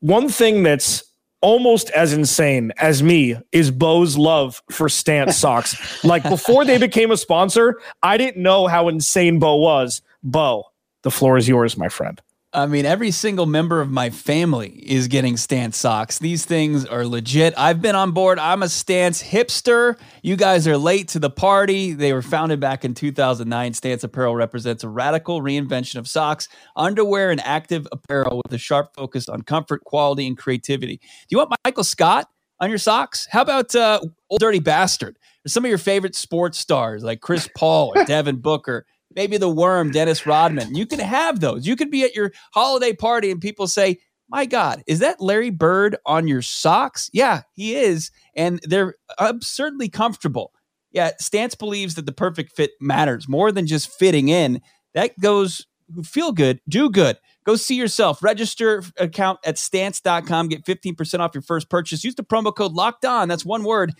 One 0.00 0.28
thing 0.28 0.62
that's 0.62 1.04
almost 1.40 1.90
as 1.90 2.12
insane 2.12 2.72
as 2.78 3.02
me 3.02 3.36
is 3.52 3.70
Bo's 3.70 4.18
love 4.18 4.62
for 4.70 4.88
Stance 4.88 5.36
socks. 5.38 6.04
like 6.04 6.22
before 6.24 6.64
they 6.64 6.78
became 6.78 7.10
a 7.10 7.16
sponsor, 7.16 7.80
I 8.02 8.16
didn't 8.16 8.42
know 8.42 8.66
how 8.66 8.88
insane 8.88 9.38
Bo 9.38 9.56
was. 9.56 10.02
Bo, 10.22 10.64
the 11.02 11.10
floor 11.10 11.36
is 11.36 11.48
yours, 11.48 11.76
my 11.76 11.88
friend. 11.88 12.20
I 12.52 12.66
mean, 12.66 12.86
every 12.86 13.10
single 13.10 13.44
member 13.44 13.80
of 13.80 13.90
my 13.90 14.08
family 14.08 14.70
is 14.70 15.08
getting 15.08 15.36
Stance 15.36 15.76
socks. 15.76 16.18
These 16.18 16.46
things 16.46 16.86
are 16.86 17.04
legit. 17.04 17.52
I've 17.56 17.82
been 17.82 17.96
on 17.96 18.12
board. 18.12 18.38
I'm 18.38 18.62
a 18.62 18.68
Stance 18.68 19.22
hipster. 19.22 19.98
You 20.22 20.36
guys 20.36 20.66
are 20.66 20.78
late 20.78 21.08
to 21.08 21.18
the 21.18 21.28
party. 21.28 21.92
They 21.92 22.12
were 22.12 22.22
founded 22.22 22.60
back 22.60 22.84
in 22.84 22.94
2009. 22.94 23.74
Stance 23.74 24.04
Apparel 24.04 24.34
represents 24.34 24.84
a 24.84 24.88
radical 24.88 25.42
reinvention 25.42 25.96
of 25.96 26.08
socks, 26.08 26.48
underwear, 26.76 27.30
and 27.30 27.40
active 27.42 27.86
apparel 27.92 28.40
with 28.42 28.52
a 28.54 28.58
sharp 28.58 28.94
focus 28.94 29.28
on 29.28 29.42
comfort, 29.42 29.84
quality, 29.84 30.26
and 30.26 30.38
creativity. 30.38 30.96
Do 30.96 31.26
you 31.30 31.38
want 31.38 31.52
Michael 31.64 31.84
Scott 31.84 32.28
on 32.60 32.70
your 32.70 32.78
socks? 32.78 33.26
How 33.30 33.42
about 33.42 33.74
uh, 33.74 34.00
Old 34.30 34.40
Dirty 34.40 34.60
Bastard? 34.60 35.18
Or 35.44 35.48
some 35.48 35.64
of 35.64 35.68
your 35.68 35.78
favorite 35.78 36.14
sports 36.14 36.58
stars 36.58 37.04
like 37.04 37.20
Chris 37.20 37.50
Paul 37.54 37.92
or 37.94 38.04
Devin 38.06 38.36
Booker 38.36 38.86
maybe 39.16 39.38
the 39.38 39.48
worm, 39.48 39.90
Dennis 39.90 40.26
Rodman. 40.26 40.76
You 40.76 40.86
can 40.86 41.00
have 41.00 41.40
those. 41.40 41.66
You 41.66 41.74
could 41.74 41.90
be 41.90 42.04
at 42.04 42.14
your 42.14 42.32
holiday 42.52 42.92
party 42.92 43.30
and 43.32 43.40
people 43.40 43.66
say, 43.66 43.98
my 44.28 44.44
God, 44.44 44.82
is 44.86 44.98
that 45.00 45.20
Larry 45.20 45.50
Bird 45.50 45.96
on 46.04 46.28
your 46.28 46.42
socks? 46.42 47.08
Yeah, 47.12 47.42
he 47.54 47.74
is. 47.74 48.10
And 48.34 48.60
they're 48.62 48.94
absurdly 49.18 49.88
comfortable. 49.88 50.52
Yeah, 50.92 51.12
Stance 51.18 51.54
believes 51.54 51.94
that 51.94 52.06
the 52.06 52.12
perfect 52.12 52.54
fit 52.54 52.72
matters 52.80 53.28
more 53.28 53.50
than 53.50 53.66
just 53.66 53.90
fitting 53.90 54.28
in. 54.28 54.60
That 54.94 55.18
goes 55.18 55.66
feel 56.02 56.32
good, 56.32 56.60
do 56.68 56.90
good. 56.90 57.16
Go 57.44 57.54
see 57.56 57.76
yourself. 57.76 58.22
Register 58.22 58.82
account 58.98 59.38
at 59.44 59.56
stance.com. 59.56 60.48
Get 60.48 60.64
15% 60.64 61.20
off 61.20 61.34
your 61.34 61.42
first 61.42 61.70
purchase. 61.70 62.02
Use 62.02 62.16
the 62.16 62.24
promo 62.24 62.54
code 62.54 62.72
locked 62.72 63.04
on. 63.04 63.28
That's 63.28 63.44
one 63.44 63.62
word 63.62 63.92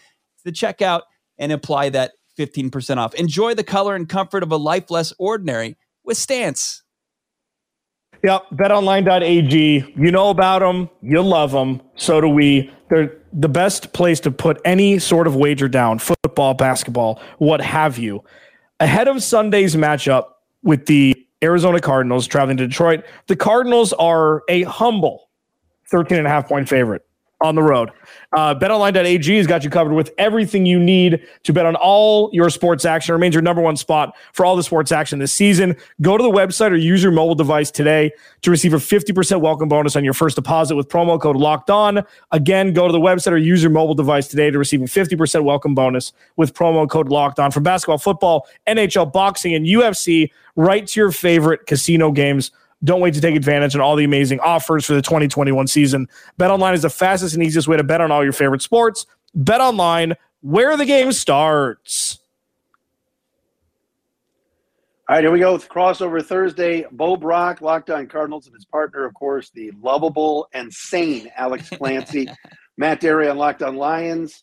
to 0.45 0.53
checkout 0.53 1.03
and 1.39 1.53
apply 1.53 1.91
that 1.91 2.13
15% 2.37 2.97
off. 2.99 3.15
Enjoy 3.15 3.55
the 3.55 3.65
color 3.65 3.95
and 3.95 4.09
comfort 4.09 4.43
of 4.43 4.53
a 4.53 4.57
life 4.57 4.91
less 4.91 5.13
ordinary 5.19 5.77
with 6.05 6.17
Stance. 6.17 6.83
Yep, 8.25 8.47
betonline.ag. 8.55 9.95
You 9.97 10.11
know 10.11 10.31
about 10.31 10.61
them, 10.61 10.89
you 11.03 11.23
love 11.23 11.53
them, 11.53 11.81
so 11.97 12.21
do 12.21 12.29
we. 12.29 12.73
They're 12.89 13.17
the 13.33 13.49
best 13.49 13.93
place 13.93 14.21
to 14.21 14.31
put 14.31 14.61
any 14.65 14.99
sort 14.99 15.27
of 15.27 15.37
wager 15.37 15.69
down 15.69 15.99
football, 15.99 16.55
basketball, 16.55 17.21
what 17.39 17.61
have 17.61 17.99
you. 17.99 18.25
Ahead 18.81 19.09
of 19.09 19.23
Sunday's 19.23 19.77
matchup 19.77 20.25
with 20.63 20.87
the 20.87 21.15
Arizona 21.43 21.81
Cardinals 21.81 22.27
traveling 22.27 22.57
to 22.57 22.67
Detroit. 22.67 23.05
The 23.27 23.37
Cardinals 23.37 23.93
are 23.95 24.43
a 24.49 24.63
humble 24.63 25.29
13 25.91 26.19
and 26.19 26.27
a 26.27 26.31
half 26.31 26.49
point 26.49 26.69
favorite 26.69 27.06
on 27.43 27.55
the 27.55 27.63
road. 27.63 27.91
Uh, 28.35 28.55
BetOnline.ag 28.55 29.37
has 29.37 29.47
got 29.47 29.63
you 29.63 29.69
covered 29.69 29.93
with 29.93 30.11
everything 30.17 30.65
you 30.65 30.79
need 30.79 31.27
to 31.43 31.53
bet 31.53 31.67
on 31.67 31.77
all 31.77 32.31
your 32.33 32.49
sports 32.49 32.85
action. 32.85 33.13
It 33.13 33.17
remains 33.17 33.35
your 33.35 33.43
number 33.43 33.61
one 33.61 33.77
spot 33.77 34.17
for 34.33 34.47
all 34.47 34.57
the 34.57 34.63
sports 34.63 34.91
action 34.91 35.19
this 35.19 35.35
season. 35.35 35.77
Go 36.01 36.17
to 36.17 36.23
the 36.23 36.31
website 36.31 36.71
or 36.71 36.77
use 36.77 37.03
your 37.03 37.13
mobile 37.13 37.35
device 37.35 37.71
today 37.71 38.11
to 38.43 38.51
receive 38.51 38.73
a 38.73 38.79
50% 38.79 39.41
welcome 39.41 39.69
bonus 39.69 39.97
on 39.97 40.05
your 40.05 40.15
first 40.15 40.37
deposit 40.37 40.77
with 40.77 40.89
promo 40.89 41.21
code 41.21 41.37
Locked 41.37 41.69
On. 41.69 42.03
Again, 42.33 42.73
go 42.73 42.87
to 42.87 42.93
the 42.93 43.01
website 43.01 43.33
or 43.33 43.37
use 43.37 43.63
your 43.63 43.73
mobile 43.73 43.95
device 43.95 44.29
today 44.29 44.51
to 44.51 44.59
receive 44.59 44.81
a 44.81 44.87
50% 44.87 45.45
welcome 45.45 45.75
bonus 45.75 46.15
with 46.37 46.55
promo 46.55 46.89
code 46.89 47.09
Locked 47.09 47.39
On. 47.39 47.51
From 47.51 47.63
basketball, 47.63 47.99
football, 47.99 48.47
NHL, 48.67 49.13
boxing, 49.13 49.55
and 49.55 49.67
UFC, 49.67 50.31
right 50.57 50.87
to 50.87 51.01
your 51.01 51.13
favorite 51.13 51.67
casino 51.67 52.11
games. 52.11 52.51
Don't 52.85 53.01
wait 53.01 53.15
to 53.15 53.21
take 53.21 53.35
advantage 53.35 53.75
of 53.75 53.81
all 53.81 53.97
the 53.97 54.05
amazing 54.05 54.41
offers 54.41 54.85
for 54.85 54.95
the 54.95 55.03
2021 55.03 55.67
season. 55.67 56.09
Bet 56.37 56.51
online 56.51 56.75
is 56.75 56.83
the 56.83 56.91
fastest 56.91 57.35
and 57.35 57.43
easiest 57.43 57.69
way 57.69 57.77
to 57.77 57.85
bet 57.85 58.01
on 58.01 58.13
all 58.13 58.23
your 58.23 58.33
favorite 58.33 58.63
sports. 58.63 59.07
Bet 59.35 59.61
online, 59.61 60.15
where 60.43 60.77
the 60.77 60.85
game 60.85 61.13
starts. 61.13 62.19
All 65.09 65.15
right, 65.15 65.23
here 65.23 65.31
we 65.31 65.39
go 65.39 65.53
with 65.53 65.69
crossover 65.69 66.25
Thursday. 66.25 66.85
Bo 66.91 67.17
Brack, 67.17 67.61
Locked 67.61 67.91
On 67.91 68.07
Cardinals, 68.09 68.47
and 68.47 68.55
his 68.55 68.65
partner, 68.65 69.05
of 69.05 69.15
course, 69.15 69.51
the 69.51 69.71
lovable 69.81 70.49
and 70.53 70.73
sane 70.73 71.31
Alex 71.37 71.71
Clancy. 71.79 72.29
Matt 72.77 73.01
Dery 73.01 73.31
on 73.31 73.39
Locked 73.39 73.63
On 73.63 73.77
Lions. 73.77 74.43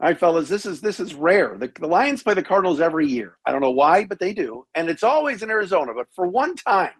All 0.00 0.08
right, 0.08 0.18
fellas, 0.18 0.48
this 0.48 0.64
is 0.64 0.80
this 0.80 1.00
is 1.00 1.14
rare. 1.14 1.56
The, 1.58 1.72
the 1.80 1.88
Lions 1.88 2.22
play 2.22 2.34
the 2.34 2.44
Cardinals 2.44 2.80
every 2.80 3.08
year. 3.08 3.38
I 3.44 3.50
don't 3.50 3.60
know 3.60 3.72
why, 3.72 4.04
but 4.04 4.20
they 4.20 4.32
do, 4.32 4.64
and 4.76 4.88
it's 4.88 5.02
always 5.02 5.42
in 5.42 5.50
Arizona. 5.50 5.92
But 5.92 6.06
for 6.14 6.28
one 6.28 6.54
time, 6.54 6.92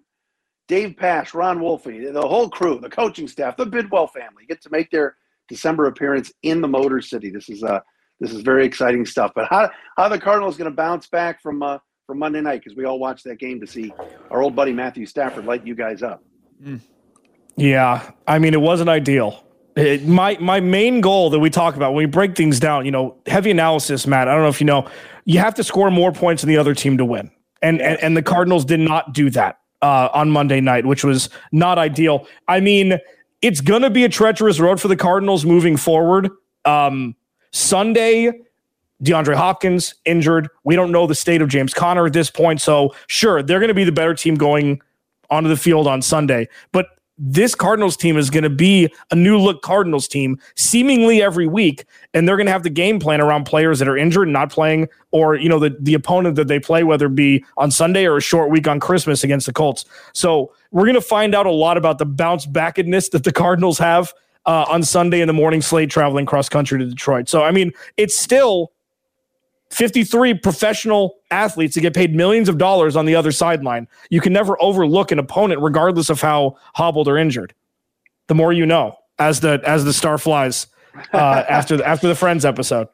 Dave 0.68 0.96
Pasch, 0.96 1.34
Ron 1.34 1.58
Wolfley, 1.58 2.12
the 2.12 2.20
whole 2.20 2.48
crew, 2.48 2.78
the 2.78 2.90
coaching 2.90 3.26
staff, 3.26 3.56
the 3.56 3.66
Bidwell 3.66 4.06
family 4.06 4.44
get 4.46 4.62
to 4.62 4.70
make 4.70 4.90
their 4.90 5.16
December 5.48 5.86
appearance 5.86 6.30
in 6.42 6.60
the 6.60 6.68
Motor 6.68 7.00
City. 7.00 7.30
This 7.30 7.48
is 7.48 7.64
uh, 7.64 7.80
this 8.20 8.32
is 8.32 8.42
very 8.42 8.66
exciting 8.66 9.06
stuff. 9.06 9.32
But 9.34 9.48
how 9.48 9.70
how 9.96 10.08
the 10.08 10.20
Cardinals 10.20 10.56
going 10.56 10.70
to 10.70 10.76
bounce 10.76 11.06
back 11.06 11.40
from 11.40 11.62
uh, 11.62 11.78
from 12.06 12.18
Monday 12.18 12.42
night 12.42 12.62
because 12.62 12.76
we 12.76 12.84
all 12.84 12.98
watched 12.98 13.24
that 13.24 13.38
game 13.38 13.60
to 13.60 13.66
see 13.66 13.92
our 14.30 14.42
old 14.42 14.54
buddy 14.54 14.72
Matthew 14.72 15.06
Stafford 15.06 15.46
light 15.46 15.66
you 15.66 15.74
guys 15.74 16.02
up. 16.02 16.22
Mm. 16.62 16.80
Yeah, 17.56 18.10
I 18.26 18.38
mean 18.38 18.52
it 18.52 18.60
wasn't 18.60 18.90
ideal. 18.90 19.44
It, 19.74 20.06
my 20.06 20.36
my 20.38 20.60
main 20.60 21.00
goal 21.00 21.30
that 21.30 21.38
we 21.38 21.48
talk 21.48 21.76
about 21.76 21.94
when 21.94 22.04
we 22.04 22.06
break 22.06 22.36
things 22.36 22.60
down, 22.60 22.84
you 22.84 22.90
know, 22.90 23.16
heavy 23.26 23.50
analysis, 23.50 24.06
Matt. 24.06 24.28
I 24.28 24.34
don't 24.34 24.42
know 24.42 24.48
if 24.48 24.60
you 24.60 24.66
know, 24.66 24.86
you 25.24 25.38
have 25.38 25.54
to 25.54 25.64
score 25.64 25.90
more 25.90 26.12
points 26.12 26.42
than 26.42 26.48
the 26.48 26.58
other 26.58 26.74
team 26.74 26.98
to 26.98 27.06
win, 27.06 27.30
and 27.62 27.80
and, 27.80 27.98
and 28.02 28.14
the 28.14 28.22
Cardinals 28.22 28.66
did 28.66 28.80
not 28.80 29.14
do 29.14 29.30
that 29.30 29.60
uh, 29.82 30.08
on 30.12 30.30
Monday 30.30 30.60
night, 30.60 30.86
which 30.86 31.04
was 31.04 31.30
not 31.52 31.78
ideal. 31.78 32.26
I 32.48 32.60
mean, 32.60 32.98
it's 33.42 33.60
going 33.60 33.82
to 33.82 33.90
be 33.90 34.04
a 34.04 34.08
treacherous 34.08 34.60
road 34.60 34.80
for 34.80 34.88
the 34.88 34.96
Cardinals 34.96 35.44
moving 35.44 35.76
forward. 35.76 36.30
Um, 36.64 37.14
Sunday, 37.52 38.32
DeAndre 39.02 39.36
Hopkins 39.36 39.94
injured. 40.04 40.48
We 40.64 40.76
don't 40.76 40.90
know 40.90 41.06
the 41.06 41.14
state 41.14 41.40
of 41.40 41.48
James 41.48 41.72
Conner 41.72 42.06
at 42.06 42.12
this 42.12 42.30
point. 42.30 42.60
So, 42.60 42.94
sure, 43.06 43.42
they're 43.42 43.60
going 43.60 43.68
to 43.68 43.74
be 43.74 43.84
the 43.84 43.92
better 43.92 44.14
team 44.14 44.34
going 44.34 44.80
onto 45.30 45.48
the 45.48 45.56
field 45.56 45.86
on 45.86 46.02
Sunday. 46.02 46.48
But 46.72 46.86
this 47.18 47.54
Cardinals 47.54 47.96
team 47.96 48.16
is 48.16 48.30
going 48.30 48.44
to 48.44 48.50
be 48.50 48.92
a 49.10 49.16
new 49.16 49.36
look 49.38 49.62
Cardinals 49.62 50.06
team 50.06 50.38
seemingly 50.54 51.20
every 51.20 51.46
week. 51.46 51.84
And 52.14 52.26
they're 52.26 52.36
going 52.36 52.46
to 52.46 52.52
have 52.52 52.62
the 52.62 52.70
game 52.70 53.00
plan 53.00 53.20
around 53.20 53.44
players 53.44 53.80
that 53.80 53.88
are 53.88 53.96
injured, 53.96 54.28
not 54.28 54.50
playing, 54.50 54.88
or, 55.10 55.34
you 55.34 55.48
know, 55.48 55.58
the, 55.58 55.76
the 55.80 55.94
opponent 55.94 56.36
that 56.36 56.48
they 56.48 56.60
play, 56.60 56.84
whether 56.84 57.06
it 57.06 57.14
be 57.14 57.44
on 57.56 57.70
Sunday 57.70 58.06
or 58.06 58.16
a 58.16 58.20
short 58.20 58.50
week 58.50 58.68
on 58.68 58.78
Christmas 58.78 59.24
against 59.24 59.46
the 59.46 59.52
Colts. 59.52 59.84
So 60.14 60.52
we're 60.70 60.84
going 60.84 60.94
to 60.94 61.00
find 61.00 61.34
out 61.34 61.46
a 61.46 61.50
lot 61.50 61.76
about 61.76 61.98
the 61.98 62.06
bounce 62.06 62.46
backedness 62.46 63.10
that 63.10 63.24
the 63.24 63.32
Cardinals 63.32 63.78
have 63.78 64.12
uh, 64.46 64.64
on 64.68 64.82
Sunday 64.82 65.20
in 65.20 65.26
the 65.26 65.34
morning 65.34 65.60
slate 65.60 65.90
traveling 65.90 66.24
cross 66.24 66.48
country 66.48 66.78
to 66.78 66.86
Detroit. 66.86 67.28
So, 67.28 67.42
I 67.42 67.50
mean, 67.50 67.72
it's 67.96 68.16
still 68.16 68.72
53 69.70 70.34
professional 70.34 71.16
athletes 71.30 71.74
that 71.74 71.82
get 71.82 71.94
paid 71.94 72.14
millions 72.14 72.48
of 72.48 72.58
dollars 72.58 72.96
on 72.96 73.04
the 73.04 73.14
other 73.14 73.32
sideline. 73.32 73.86
You 74.10 74.20
can 74.20 74.32
never 74.32 74.60
overlook 74.62 75.12
an 75.12 75.18
opponent, 75.18 75.60
regardless 75.60 76.08
of 76.10 76.20
how 76.20 76.56
hobbled 76.74 77.08
or 77.08 77.18
injured. 77.18 77.54
The 78.28 78.34
more 78.34 78.52
you 78.52 78.66
know, 78.66 78.96
as 79.18 79.40
the 79.40 79.60
as 79.64 79.84
the 79.84 79.92
star 79.92 80.18
flies 80.18 80.68
uh, 81.12 81.16
after 81.48 81.76
the, 81.76 81.86
after 81.86 82.08
the 82.08 82.14
Friends 82.14 82.44
episode. 82.44 82.88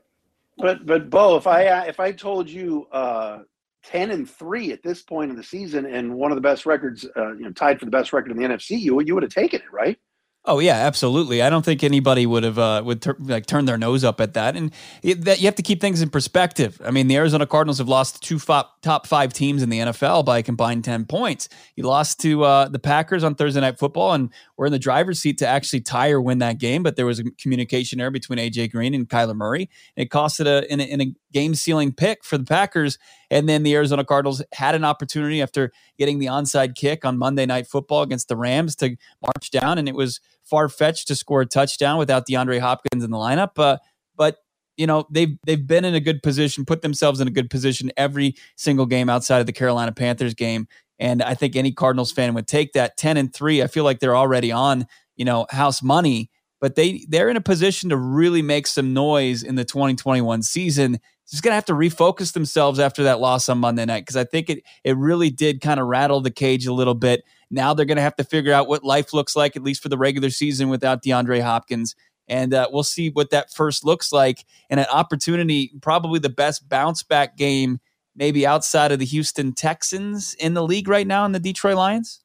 But 0.58 0.86
but 0.86 1.10
Bo, 1.10 1.36
if 1.36 1.46
I 1.46 1.66
uh, 1.66 1.84
if 1.84 2.00
I 2.00 2.12
told 2.12 2.48
you 2.48 2.86
uh, 2.92 3.40
ten 3.82 4.10
and 4.10 4.28
three 4.28 4.72
at 4.72 4.82
this 4.82 5.02
point 5.02 5.30
in 5.30 5.36
the 5.36 5.42
season 5.42 5.86
and 5.86 6.14
one 6.14 6.30
of 6.30 6.36
the 6.36 6.42
best 6.42 6.66
records, 6.66 7.06
uh, 7.16 7.32
you 7.34 7.42
know, 7.42 7.52
tied 7.52 7.78
for 7.78 7.84
the 7.84 7.90
best 7.90 8.12
record 8.12 8.30
in 8.30 8.36
the 8.36 8.44
NFC, 8.44 8.78
you 8.78 9.00
you 9.00 9.14
would 9.14 9.22
have 9.22 9.32
taken 9.32 9.60
it, 9.60 9.72
right? 9.72 9.98
Oh 10.46 10.58
yeah, 10.58 10.74
absolutely. 10.74 11.40
I 11.40 11.48
don't 11.48 11.64
think 11.64 11.82
anybody 11.82 12.26
would 12.26 12.42
have 12.42 12.58
uh, 12.58 12.82
would 12.84 13.00
ter- 13.00 13.16
like 13.18 13.46
turn 13.46 13.64
their 13.64 13.78
nose 13.78 14.04
up 14.04 14.20
at 14.20 14.34
that. 14.34 14.56
And 14.56 14.72
it, 15.02 15.24
that 15.24 15.40
you 15.40 15.46
have 15.46 15.54
to 15.54 15.62
keep 15.62 15.80
things 15.80 16.02
in 16.02 16.10
perspective. 16.10 16.78
I 16.84 16.90
mean, 16.90 17.08
the 17.08 17.16
Arizona 17.16 17.46
Cardinals 17.46 17.78
have 17.78 17.88
lost 17.88 18.22
two 18.22 18.38
fo- 18.38 18.64
top 18.82 19.06
five 19.06 19.32
teams 19.32 19.62
in 19.62 19.70
the 19.70 19.78
NFL 19.78 20.26
by 20.26 20.38
a 20.38 20.42
combined 20.42 20.84
ten 20.84 21.06
points. 21.06 21.48
You 21.76 21.84
lost 21.84 22.20
to 22.20 22.44
uh, 22.44 22.68
the 22.68 22.78
Packers 22.78 23.24
on 23.24 23.36
Thursday 23.36 23.62
Night 23.62 23.78
Football, 23.78 24.12
and 24.12 24.28
we're 24.58 24.66
in 24.66 24.72
the 24.72 24.78
driver's 24.78 25.18
seat 25.18 25.38
to 25.38 25.46
actually 25.46 25.80
tie 25.80 26.10
or 26.10 26.20
win 26.20 26.40
that 26.40 26.58
game. 26.58 26.82
But 26.82 26.96
there 26.96 27.06
was 27.06 27.20
a 27.20 27.24
communication 27.40 27.98
error 27.98 28.10
between 28.10 28.38
AJ 28.38 28.70
Green 28.70 28.92
and 28.92 29.08
Kyler 29.08 29.34
Murray, 29.34 29.70
and 29.96 30.04
it 30.04 30.10
costed 30.10 30.46
a 30.46 30.70
in 30.70 30.78
a, 30.78 30.84
in 30.84 31.00
a 31.00 31.14
game 31.32 31.54
sealing 31.54 31.90
pick 31.90 32.22
for 32.22 32.36
the 32.36 32.44
Packers. 32.44 32.98
And 33.30 33.48
then 33.48 33.62
the 33.62 33.74
Arizona 33.74 34.04
Cardinals 34.04 34.42
had 34.52 34.74
an 34.74 34.84
opportunity 34.84 35.40
after 35.40 35.72
getting 35.98 36.18
the 36.18 36.26
onside 36.26 36.74
kick 36.74 37.06
on 37.06 37.16
Monday 37.16 37.46
Night 37.46 37.66
Football 37.66 38.02
against 38.02 38.28
the 38.28 38.36
Rams 38.36 38.76
to 38.76 38.96
march 39.22 39.50
down, 39.50 39.78
and 39.78 39.88
it 39.88 39.94
was 39.94 40.20
far 40.44 40.68
fetched 40.68 41.08
to 41.08 41.14
score 41.14 41.40
a 41.40 41.46
touchdown 41.46 41.98
without 41.98 42.26
DeAndre 42.26 42.60
Hopkins 42.60 43.04
in 43.04 43.10
the 43.10 43.16
lineup. 43.16 43.58
Uh, 43.58 43.78
but 44.16 44.38
you 44.76 44.86
know 44.86 45.06
they've 45.10 45.36
they've 45.46 45.66
been 45.66 45.84
in 45.84 45.94
a 45.94 46.00
good 46.00 46.22
position, 46.22 46.64
put 46.64 46.82
themselves 46.82 47.20
in 47.20 47.28
a 47.28 47.30
good 47.30 47.50
position 47.50 47.92
every 47.96 48.34
single 48.56 48.86
game 48.86 49.08
outside 49.08 49.40
of 49.40 49.46
the 49.46 49.52
Carolina 49.52 49.92
Panthers 49.92 50.34
game. 50.34 50.66
And 50.98 51.22
I 51.22 51.34
think 51.34 51.56
any 51.56 51.72
Cardinals 51.72 52.12
fan 52.12 52.34
would 52.34 52.46
take 52.46 52.72
that 52.72 52.96
ten 52.96 53.16
and 53.16 53.32
three. 53.32 53.62
I 53.62 53.66
feel 53.66 53.84
like 53.84 54.00
they're 54.00 54.16
already 54.16 54.52
on 54.52 54.86
you 55.16 55.24
know 55.24 55.46
house 55.50 55.82
money, 55.82 56.30
but 56.60 56.74
they 56.74 57.04
they're 57.08 57.28
in 57.28 57.36
a 57.36 57.42
position 57.42 57.90
to 57.90 57.96
really 57.96 58.42
make 58.42 58.66
some 58.66 58.92
noise 58.92 59.42
in 59.42 59.54
the 59.54 59.64
2021 59.64 60.42
season. 60.42 60.98
Just 61.30 61.42
gonna 61.42 61.54
have 61.54 61.64
to 61.66 61.72
refocus 61.72 62.32
themselves 62.32 62.78
after 62.78 63.04
that 63.04 63.20
loss 63.20 63.48
on 63.48 63.58
Monday 63.58 63.84
night 63.84 64.00
because 64.00 64.16
I 64.16 64.24
think 64.24 64.50
it 64.50 64.62
it 64.82 64.96
really 64.96 65.30
did 65.30 65.60
kind 65.60 65.80
of 65.80 65.86
rattle 65.86 66.20
the 66.20 66.30
cage 66.30 66.66
a 66.66 66.72
little 66.72 66.94
bit. 66.94 67.24
Now 67.50 67.74
they're 67.74 67.86
going 67.86 67.96
to 67.96 68.02
have 68.02 68.16
to 68.16 68.24
figure 68.24 68.52
out 68.52 68.68
what 68.68 68.84
life 68.84 69.12
looks 69.12 69.36
like, 69.36 69.56
at 69.56 69.62
least 69.62 69.82
for 69.82 69.88
the 69.88 69.98
regular 69.98 70.30
season, 70.30 70.68
without 70.68 71.02
DeAndre 71.02 71.42
Hopkins. 71.42 71.94
And 72.26 72.54
uh, 72.54 72.68
we'll 72.72 72.82
see 72.84 73.10
what 73.10 73.30
that 73.30 73.52
first 73.52 73.84
looks 73.84 74.12
like. 74.12 74.44
And 74.70 74.80
an 74.80 74.86
opportunity, 74.90 75.72
probably 75.82 76.18
the 76.18 76.30
best 76.30 76.68
bounce 76.68 77.02
back 77.02 77.36
game, 77.36 77.80
maybe 78.16 78.46
outside 78.46 78.92
of 78.92 78.98
the 78.98 79.04
Houston 79.04 79.52
Texans 79.52 80.34
in 80.34 80.54
the 80.54 80.62
league 80.62 80.88
right 80.88 81.06
now, 81.06 81.24
in 81.24 81.32
the 81.32 81.40
Detroit 81.40 81.76
Lions. 81.76 82.20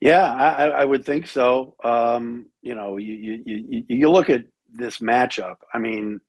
Yeah, 0.00 0.32
I, 0.34 0.66
I 0.68 0.84
would 0.84 1.04
think 1.04 1.28
so. 1.28 1.76
Um, 1.84 2.46
you 2.60 2.74
know, 2.74 2.96
you, 2.96 3.14
you, 3.14 3.42
you, 3.46 3.84
you 3.88 4.10
look 4.10 4.30
at 4.30 4.44
this 4.74 4.98
matchup. 4.98 5.56
I 5.72 5.78
mean, 5.78 6.20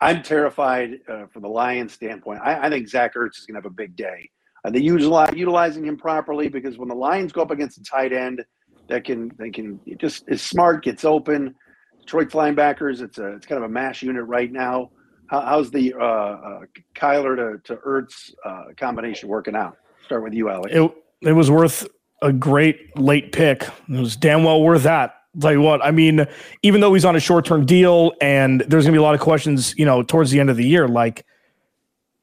I'm 0.00 0.22
terrified 0.22 1.00
uh, 1.08 1.26
from 1.26 1.42
the 1.42 1.48
Lions 1.48 1.92
standpoint. 1.92 2.40
I, 2.44 2.66
I 2.66 2.70
think 2.70 2.88
Zach 2.88 3.16
Ertz 3.16 3.38
is 3.38 3.46
going 3.46 3.54
to 3.54 3.58
have 3.58 3.66
a 3.66 3.74
big 3.74 3.96
day. 3.96 4.30
Are 4.64 4.70
they 4.70 4.80
utilize, 4.80 5.32
utilizing 5.34 5.84
him 5.84 5.96
properly? 5.96 6.48
Because 6.48 6.78
when 6.78 6.88
the 6.88 6.94
Lions 6.94 7.32
go 7.32 7.42
up 7.42 7.50
against 7.50 7.78
a 7.78 7.82
tight 7.82 8.12
end, 8.12 8.44
that 8.88 9.04
can 9.04 9.30
they 9.38 9.50
can 9.50 9.80
just 9.98 10.24
is 10.28 10.42
smart, 10.42 10.84
gets 10.84 11.04
open. 11.04 11.54
Detroit 12.00 12.30
linebackers, 12.30 13.02
it's 13.02 13.18
a 13.18 13.34
it's 13.34 13.46
kind 13.46 13.62
of 13.62 13.70
a 13.70 13.72
mash 13.72 14.02
unit 14.02 14.24
right 14.24 14.50
now. 14.50 14.90
How, 15.28 15.42
how's 15.42 15.70
the 15.70 15.94
uh, 15.94 16.02
uh, 16.02 16.60
Kyler 16.94 17.36
to 17.36 17.74
to 17.74 17.80
Ertz 17.82 18.32
uh, 18.44 18.64
combination 18.76 19.28
working 19.28 19.54
out? 19.54 19.76
Start 20.04 20.22
with 20.22 20.32
you, 20.32 20.48
Alex. 20.48 20.74
It, 20.74 20.90
it 21.20 21.32
was 21.32 21.50
worth 21.50 21.86
a 22.22 22.32
great 22.32 22.96
late 22.98 23.32
pick. 23.32 23.62
It 23.62 24.00
was 24.00 24.16
damn 24.16 24.42
well 24.42 24.62
worth 24.62 24.84
that. 24.84 25.14
Tell 25.38 25.52
you 25.52 25.60
what, 25.60 25.84
I 25.84 25.90
mean, 25.90 26.26
even 26.62 26.80
though 26.80 26.94
he's 26.94 27.04
on 27.04 27.14
a 27.14 27.20
short 27.20 27.44
term 27.44 27.64
deal 27.66 28.12
and 28.20 28.62
there's 28.62 28.86
to 28.86 28.90
be 28.92 28.96
a 28.96 29.02
lot 29.02 29.14
of 29.14 29.20
questions, 29.20 29.74
you 29.76 29.84
know, 29.84 30.02
towards 30.02 30.30
the 30.30 30.40
end 30.40 30.50
of 30.50 30.56
the 30.56 30.64
year, 30.64 30.88
like 30.88 31.24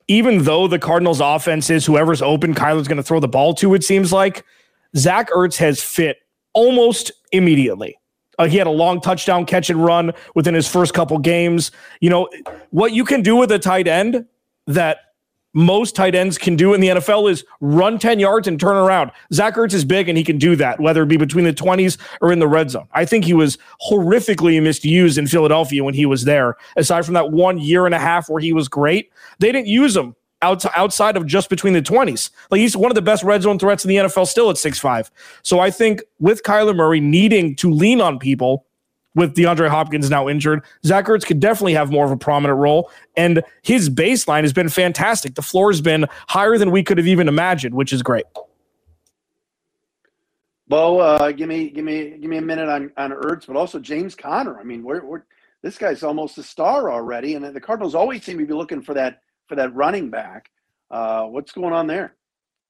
even 0.08 0.44
though 0.44 0.68
the 0.68 0.80
Cardinals 0.80 1.20
offense 1.20 1.70
is 1.70 1.86
whoever's 1.86 2.22
open, 2.22 2.54
Kyler's 2.54 2.88
going 2.88 2.98
to 2.98 3.04
throw 3.04 3.20
the 3.20 3.28
ball 3.28 3.54
to, 3.56 3.74
it 3.74 3.84
seems 3.84 4.14
like 4.14 4.46
Zach 4.96 5.30
Ertz 5.32 5.58
has 5.58 5.82
fit 5.82 6.18
almost 6.54 7.12
immediately. 7.32 7.98
Uh, 8.38 8.48
he 8.48 8.58
had 8.58 8.68
a 8.68 8.72
long 8.72 9.00
touchdown 9.02 9.46
catch 9.46 9.70
and 9.70 9.84
run 9.84 10.12
within 10.36 10.54
his 10.54 10.68
first 10.68 10.94
couple 10.94 11.18
games. 11.18 11.72
You 12.02 12.10
know, 12.10 12.30
what 12.70 12.92
you 12.92 13.06
can 13.06 13.22
do 13.22 13.36
with 13.36 13.52
a 13.52 13.60
tight 13.60 13.88
end 13.88 14.26
that 14.68 14.98
most 15.56 15.96
tight 15.96 16.14
ends 16.14 16.38
can 16.38 16.56
do 16.56 16.74
in 16.74 16.82
the 16.82 16.90
NFL 16.90 17.32
is 17.32 17.46
run 17.62 17.98
10 17.98 18.20
yards 18.20 18.48
and 18.48 18.60
turn 18.60 18.76
around. 18.76 19.10
Zach 19.34 19.56
Ertz 19.56 19.74
is 19.74 19.86
big 19.86 20.10
and 20.10 20.18
he 20.18 20.24
can 20.24 20.38
do 20.38 20.56
that, 20.58 20.80
whether 20.80 21.02
it 21.04 21.08
be 21.08 21.18
between 21.18 21.46
the 21.46 21.54
20s 21.54 21.98
or 22.22 22.32
in 22.32 22.40
the 22.40 22.48
red 22.48 22.70
zone. 22.70 22.88
I 22.92 23.06
think 23.06 23.24
he 23.24 23.34
was 23.34 23.58
horrifically 23.90 24.62
misused 24.62 25.18
in 25.18 25.28
Philadelphia 25.28 25.84
when 25.84 25.94
he 25.94 26.06
was 26.06 26.26
there. 26.26 26.58
Aside 26.76 27.06
from 27.06 27.14
that 27.14 27.32
one 27.32 27.58
year 27.58 27.86
and 27.86 27.96
a 27.96 28.00
half 28.00 28.30
where 28.30 28.42
he 28.42 28.52
was 28.52 28.68
great, 28.68 29.12
they 29.40 29.52
didn't 29.52 29.68
use 29.68 29.96
him 29.96 30.14
out, 30.42 30.66
outside 30.78 31.16
of 31.16 31.26
just 31.26 31.50
between 31.50 31.74
the 31.74 31.82
20s. 31.82 32.30
Like 32.52 32.60
he's 32.60 32.76
one 32.76 32.92
of 32.92 32.96
the 32.96 33.02
best 33.02 33.24
red 33.24 33.42
zone 33.42 33.58
threats 33.58 33.86
in 33.86 33.90
the 33.90 33.96
NFL 33.96 34.28
still 34.28 34.50
at 34.50 34.58
six 34.58 34.78
five. 34.78 35.10
So 35.42 35.60
I 35.60 35.72
think 35.72 36.02
with 36.20 36.44
Kyler 36.44 36.76
Murray 36.76 37.00
needing 37.00 37.56
to 37.58 37.72
lean 37.72 38.02
on 38.02 38.20
people 38.20 38.65
with 39.16 39.34
DeAndre 39.34 39.70
Hopkins 39.70 40.10
now 40.10 40.30
injured, 40.30 40.62
Zach 40.86 41.06
Ertz 41.06 41.26
could 41.26 41.40
definitely 41.40 41.74
have 41.74 41.92
more 41.92 42.06
of 42.06 42.12
a 42.12 42.18
prominent 42.18 42.60
role. 42.60 42.92
And 43.18 43.42
his 43.64 43.90
baseline 43.90 44.42
has 44.42 44.54
been 44.54 44.70
fantastic. 44.70 45.36
The 45.36 45.42
floor 45.42 45.72
has 45.72 45.82
been 45.82 46.06
higher 46.28 46.58
than 46.58 46.72
we 46.72 46.84
could 46.84 46.98
have 46.98 47.08
even 47.08 47.28
imagined, 47.28 47.74
which 47.74 47.92
is 47.92 48.04
great. 48.04 48.26
Bo, 50.68 51.00
uh, 51.00 51.32
give 51.32 51.48
me 51.48 51.70
give 51.70 51.86
me 51.86 52.18
give 52.18 52.30
me 52.30 52.38
a 52.38 52.42
minute 52.42 52.68
on 52.68 52.92
on 52.98 53.12
Ertz, 53.12 53.46
but 53.46 53.56
also 53.56 53.80
James 53.80 54.16
Conner. 54.16 54.60
I 54.60 54.64
mean, 54.64 54.84
we're, 54.84 55.04
we're 55.06 55.24
this 55.62 55.78
guy's 55.78 56.04
almost 56.04 56.38
a 56.38 56.44
star 56.44 56.92
already, 56.92 57.36
and 57.36 57.46
the 57.46 57.62
Cardinals 57.62 57.94
always 57.94 58.24
seem 58.24 58.40
to 58.40 58.46
be 58.46 58.54
looking 58.54 58.82
for 58.82 58.96
that 58.96 59.22
for 59.48 59.56
that 59.56 59.74
running 59.76 60.10
back. 60.10 60.50
Uh, 60.90 61.26
what's 61.26 61.52
going 61.52 61.74
on 61.74 61.88
there? 61.88 62.16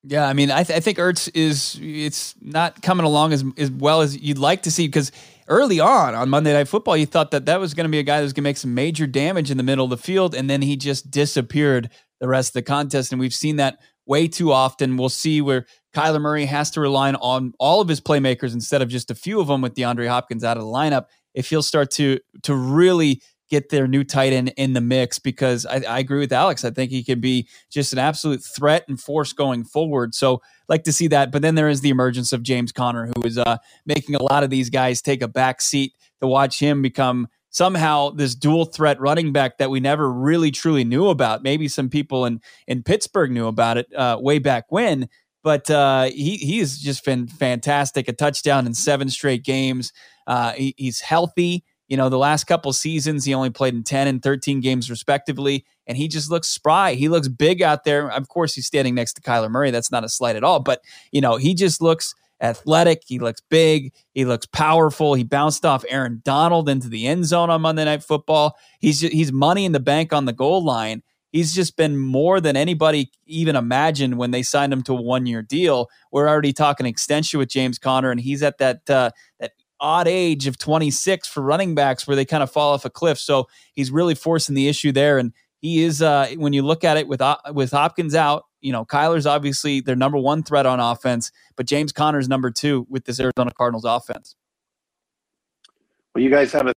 Yeah, 0.08 0.28
I 0.28 0.34
mean, 0.34 0.52
I, 0.52 0.64
th- 0.64 0.78
I 0.78 0.80
think 0.82 1.00
Ertz 1.00 1.32
is 1.34 1.80
it's 1.82 2.36
not 2.40 2.82
coming 2.82 3.06
along 3.06 3.34
as 3.34 3.44
as 3.58 3.72
well 3.72 4.02
as 4.02 4.18
you'd 4.18 4.38
like 4.38 4.64
to 4.64 4.72
see 4.72 4.88
because 4.88 5.12
early 5.48 5.80
on 5.80 6.16
on 6.16 6.30
Monday 6.30 6.54
Night 6.54 6.68
Football, 6.68 6.98
you 6.98 7.06
thought 7.06 7.32
that 7.32 7.46
that 7.46 7.60
was 7.60 7.74
going 7.74 7.86
to 7.86 7.92
be 7.92 8.00
a 8.00 8.04
guy 8.04 8.18
that 8.18 8.24
was 8.24 8.34
going 8.34 8.44
to 8.44 8.50
make 8.50 8.58
some 8.58 8.74
major 8.74 9.08
damage 9.08 9.52
in 9.52 9.58
the 9.58 9.64
middle 9.64 9.86
of 9.86 9.90
the 9.90 9.98
field, 9.98 10.36
and 10.36 10.50
then 10.50 10.62
he 10.62 10.76
just 10.76 11.12
disappeared 11.12 11.90
the 12.20 12.28
rest 12.28 12.50
of 12.50 12.54
the 12.54 12.62
contest, 12.62 13.12
and 13.12 13.20
we've 13.20 13.34
seen 13.34 13.58
that 13.58 13.80
way 14.06 14.28
too 14.28 14.52
often. 14.52 14.98
We'll 14.98 15.10
see 15.10 15.42
where 15.42 15.66
Kyler 15.96 16.22
Murray 16.22 16.46
has 16.46 16.72
to 16.72 16.82
rely 16.82 17.12
on 17.14 17.54
all 17.60 17.82
of 17.82 17.88
his 17.88 18.02
playmakers 18.02 18.54
instead 18.54 18.82
of 18.82 18.90
just 18.90 19.12
a 19.12 19.16
few 19.16 19.40
of 19.40 19.48
them 19.48 19.62
with 19.62 19.74
DeAndre 19.74 20.08
Hopkins 20.08 20.44
out 20.44 20.58
of 20.58 20.64
the 20.64 20.70
lineup. 20.70 21.06
If 21.34 21.50
he'll 21.50 21.64
start 21.64 21.92
to 21.92 22.20
to 22.44 22.56
really 22.56 23.22
get 23.50 23.70
their 23.70 23.88
new 23.88 24.04
tight 24.04 24.34
end 24.34 24.54
in 24.58 24.74
the 24.74 24.82
mix, 24.82 25.20
because 25.20 25.66
I, 25.66 25.84
I 25.88 26.00
agree 26.00 26.20
with 26.20 26.34
Alex. 26.34 26.66
I 26.66 26.72
think 26.72 26.92
he 26.92 27.04
can 27.04 27.20
be 27.20 27.48
just 27.70 27.94
an 27.94 28.00
absolute 28.00 28.44
threat 28.44 28.86
and 28.88 29.00
force 29.00 29.34
going 29.34 29.64
forward. 29.64 30.16
So 30.16 30.42
like 30.68 30.84
to 30.86 30.92
see 30.92 31.08
that. 31.10 31.32
But 31.32 31.42
then 31.42 31.56
there 31.56 31.70
is 31.70 31.82
the 31.82 31.90
emergence 31.90 32.34
of 32.34 32.42
James 32.42 32.72
Conner, 32.72 33.12
who 33.16 33.22
is 33.24 33.38
uh, 33.38 33.58
making 33.86 34.16
a 34.16 34.24
lot 34.24 34.44
of 34.44 34.50
these 34.50 34.70
guys 34.70 35.02
take 35.02 35.22
a 35.22 35.28
back 35.28 35.62
seat 35.62 35.94
to 36.22 36.28
watch 36.28 36.60
him 36.60 36.82
become 36.82 37.28
somehow 37.52 38.10
this 38.10 38.36
dual 38.36 38.66
threat 38.66 39.00
running 39.00 39.32
back 39.32 39.60
that 39.60 39.70
we 39.70 39.80
never 39.80 40.12
really 40.12 40.52
truly 40.52 40.84
knew 40.84 41.08
about. 41.08 41.42
Maybe 41.42 41.68
some 41.68 41.90
people 41.90 42.26
in 42.26 42.42
in 42.68 42.84
Pittsburgh 42.84 43.32
knew 43.32 43.48
about 43.48 43.78
it 43.78 43.94
uh, 43.94 44.18
way 44.20 44.40
back 44.40 44.66
when, 44.70 45.08
but 45.44 45.70
uh, 45.70 46.06
he 46.06 46.38
he 46.38 46.60
has 46.60 46.78
just 46.80 47.06
been 47.06 47.28
fantastic. 47.28 48.10
A 48.10 48.14
touchdown 48.14 48.66
in 48.66 48.74
seven 48.74 49.10
straight 49.10 49.44
games. 49.44 49.94
Uh, 50.28 50.52
he, 50.54 50.74
he's 50.78 51.02
healthy. 51.02 51.64
You 51.88 51.98
know, 51.98 52.10
the 52.10 52.18
last 52.18 52.46
couple 52.46 52.74
seasons, 52.74 53.26
he 53.26 53.34
only 53.34 53.50
played 53.50 53.74
in 53.74 53.84
10 53.84 54.08
and 54.08 54.22
13 54.22 54.60
games, 54.60 54.90
respectively, 54.90 55.66
and 55.86 55.98
he 55.98 56.08
just 56.08 56.32
looks 56.32 56.48
spry. 56.48 56.94
He 56.96 57.10
looks 57.10 57.28
big 57.28 57.62
out 57.62 57.84
there. 57.84 58.10
Of 58.10 58.28
course, 58.28 58.56
he's 58.56 58.66
standing 58.66 58.96
next 58.96 59.14
to 59.14 59.22
Kyler 59.22 59.52
Murray. 59.52 59.72
That's 59.72 59.92
not 59.92 60.04
a 60.04 60.10
slight 60.10 60.36
at 60.36 60.44
all, 60.44 60.60
but, 60.60 60.82
you 61.12 61.22
know, 61.22 61.38
he 61.38 61.54
just 61.54 61.82
looks 61.82 62.16
athletic. 62.42 63.04
He 63.06 63.20
looks 63.20 63.42
big. 63.50 63.94
He 64.14 64.26
looks 64.26 64.46
powerful. 64.46 65.14
He 65.14 65.24
bounced 65.24 65.66
off 65.66 65.86
Aaron 65.88 66.22
Donald 66.26 66.68
into 66.68 66.90
the 66.90 67.08
end 67.08 67.26
zone 67.26 67.50
on 67.50 67.62
Monday 67.62 67.86
Night 67.86 68.04
Football. 68.04 68.58
He's, 68.80 69.02
he's 69.02 69.32
money 69.32 69.66
in 69.66 69.72
the 69.72 69.80
bank 69.80 70.12
on 70.12 70.26
the 70.26 70.34
goal 70.34 70.64
line 70.64 71.04
he's 71.36 71.54
just 71.54 71.76
been 71.76 71.98
more 71.98 72.40
than 72.40 72.56
anybody 72.56 73.12
even 73.26 73.58
imagined 73.58 74.18
when 74.18 74.32
they 74.32 74.42
signed 74.42 74.72
him 74.72 74.82
to 74.82 74.94
a 74.94 75.02
one 75.02 75.26
year 75.26 75.42
deal. 75.42 75.90
We're 76.10 76.30
already 76.30 76.54
talking 76.54 76.86
extension 76.86 77.40
with 77.40 77.50
James 77.50 77.78
Conner, 77.78 78.10
and 78.10 78.22
he's 78.22 78.42
at 78.42 78.58
that 78.60 78.90
uh, 78.90 79.12
that 79.42 79.52
odd 79.86 80.08
age 80.08 80.48
of 80.48 80.58
26 80.58 81.28
for 81.28 81.42
running 81.42 81.76
backs 81.76 82.08
where 82.08 82.16
they 82.16 82.26
kind 82.26 82.42
of 82.42 82.52
fall 82.52 82.74
off 82.74 82.86
a 82.86 82.90
cliff. 82.90 83.20
So 83.20 83.48
he's 83.74 83.92
really 83.92 84.16
forcing 84.16 84.56
the 84.56 84.68
issue 84.68 84.92
there, 84.92 85.20
and 85.20 85.32
he 85.62 85.84
is 85.84 86.02
uh, 86.02 86.30
when 86.38 86.54
you 86.54 86.64
look 86.64 86.84
at 86.84 86.98
it 86.98 87.08
with 87.08 87.22
uh, 87.22 87.38
with 87.54 87.72
Hopkins 87.72 88.16
out. 88.16 88.46
You 88.62 88.72
know, 88.72 88.84
Kyler's 88.84 89.28
obviously 89.28 89.80
their 89.80 89.96
number 89.96 90.18
one 90.18 90.42
threat 90.42 90.66
on 90.66 90.80
offense, 90.80 91.32
but 91.56 91.68
James 91.68 91.92
Conner's 91.92 92.28
number 92.28 92.50
two 92.50 92.88
with 92.90 93.06
this 93.06 93.20
Arizona 93.20 93.52
Cardinals 93.56 93.86
offense. 93.86 94.36
Well, 96.16 96.24
you 96.24 96.32
guys 96.32 96.52
have 96.54 96.66
a 96.66 96.74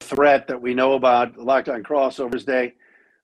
threat 0.00 0.46
that 0.48 0.60
we 0.60 0.74
know 0.74 0.92
about 0.92 1.38
Locked 1.38 1.70
On 1.70 1.82
Crossovers 1.82 2.44
Day. 2.44 2.74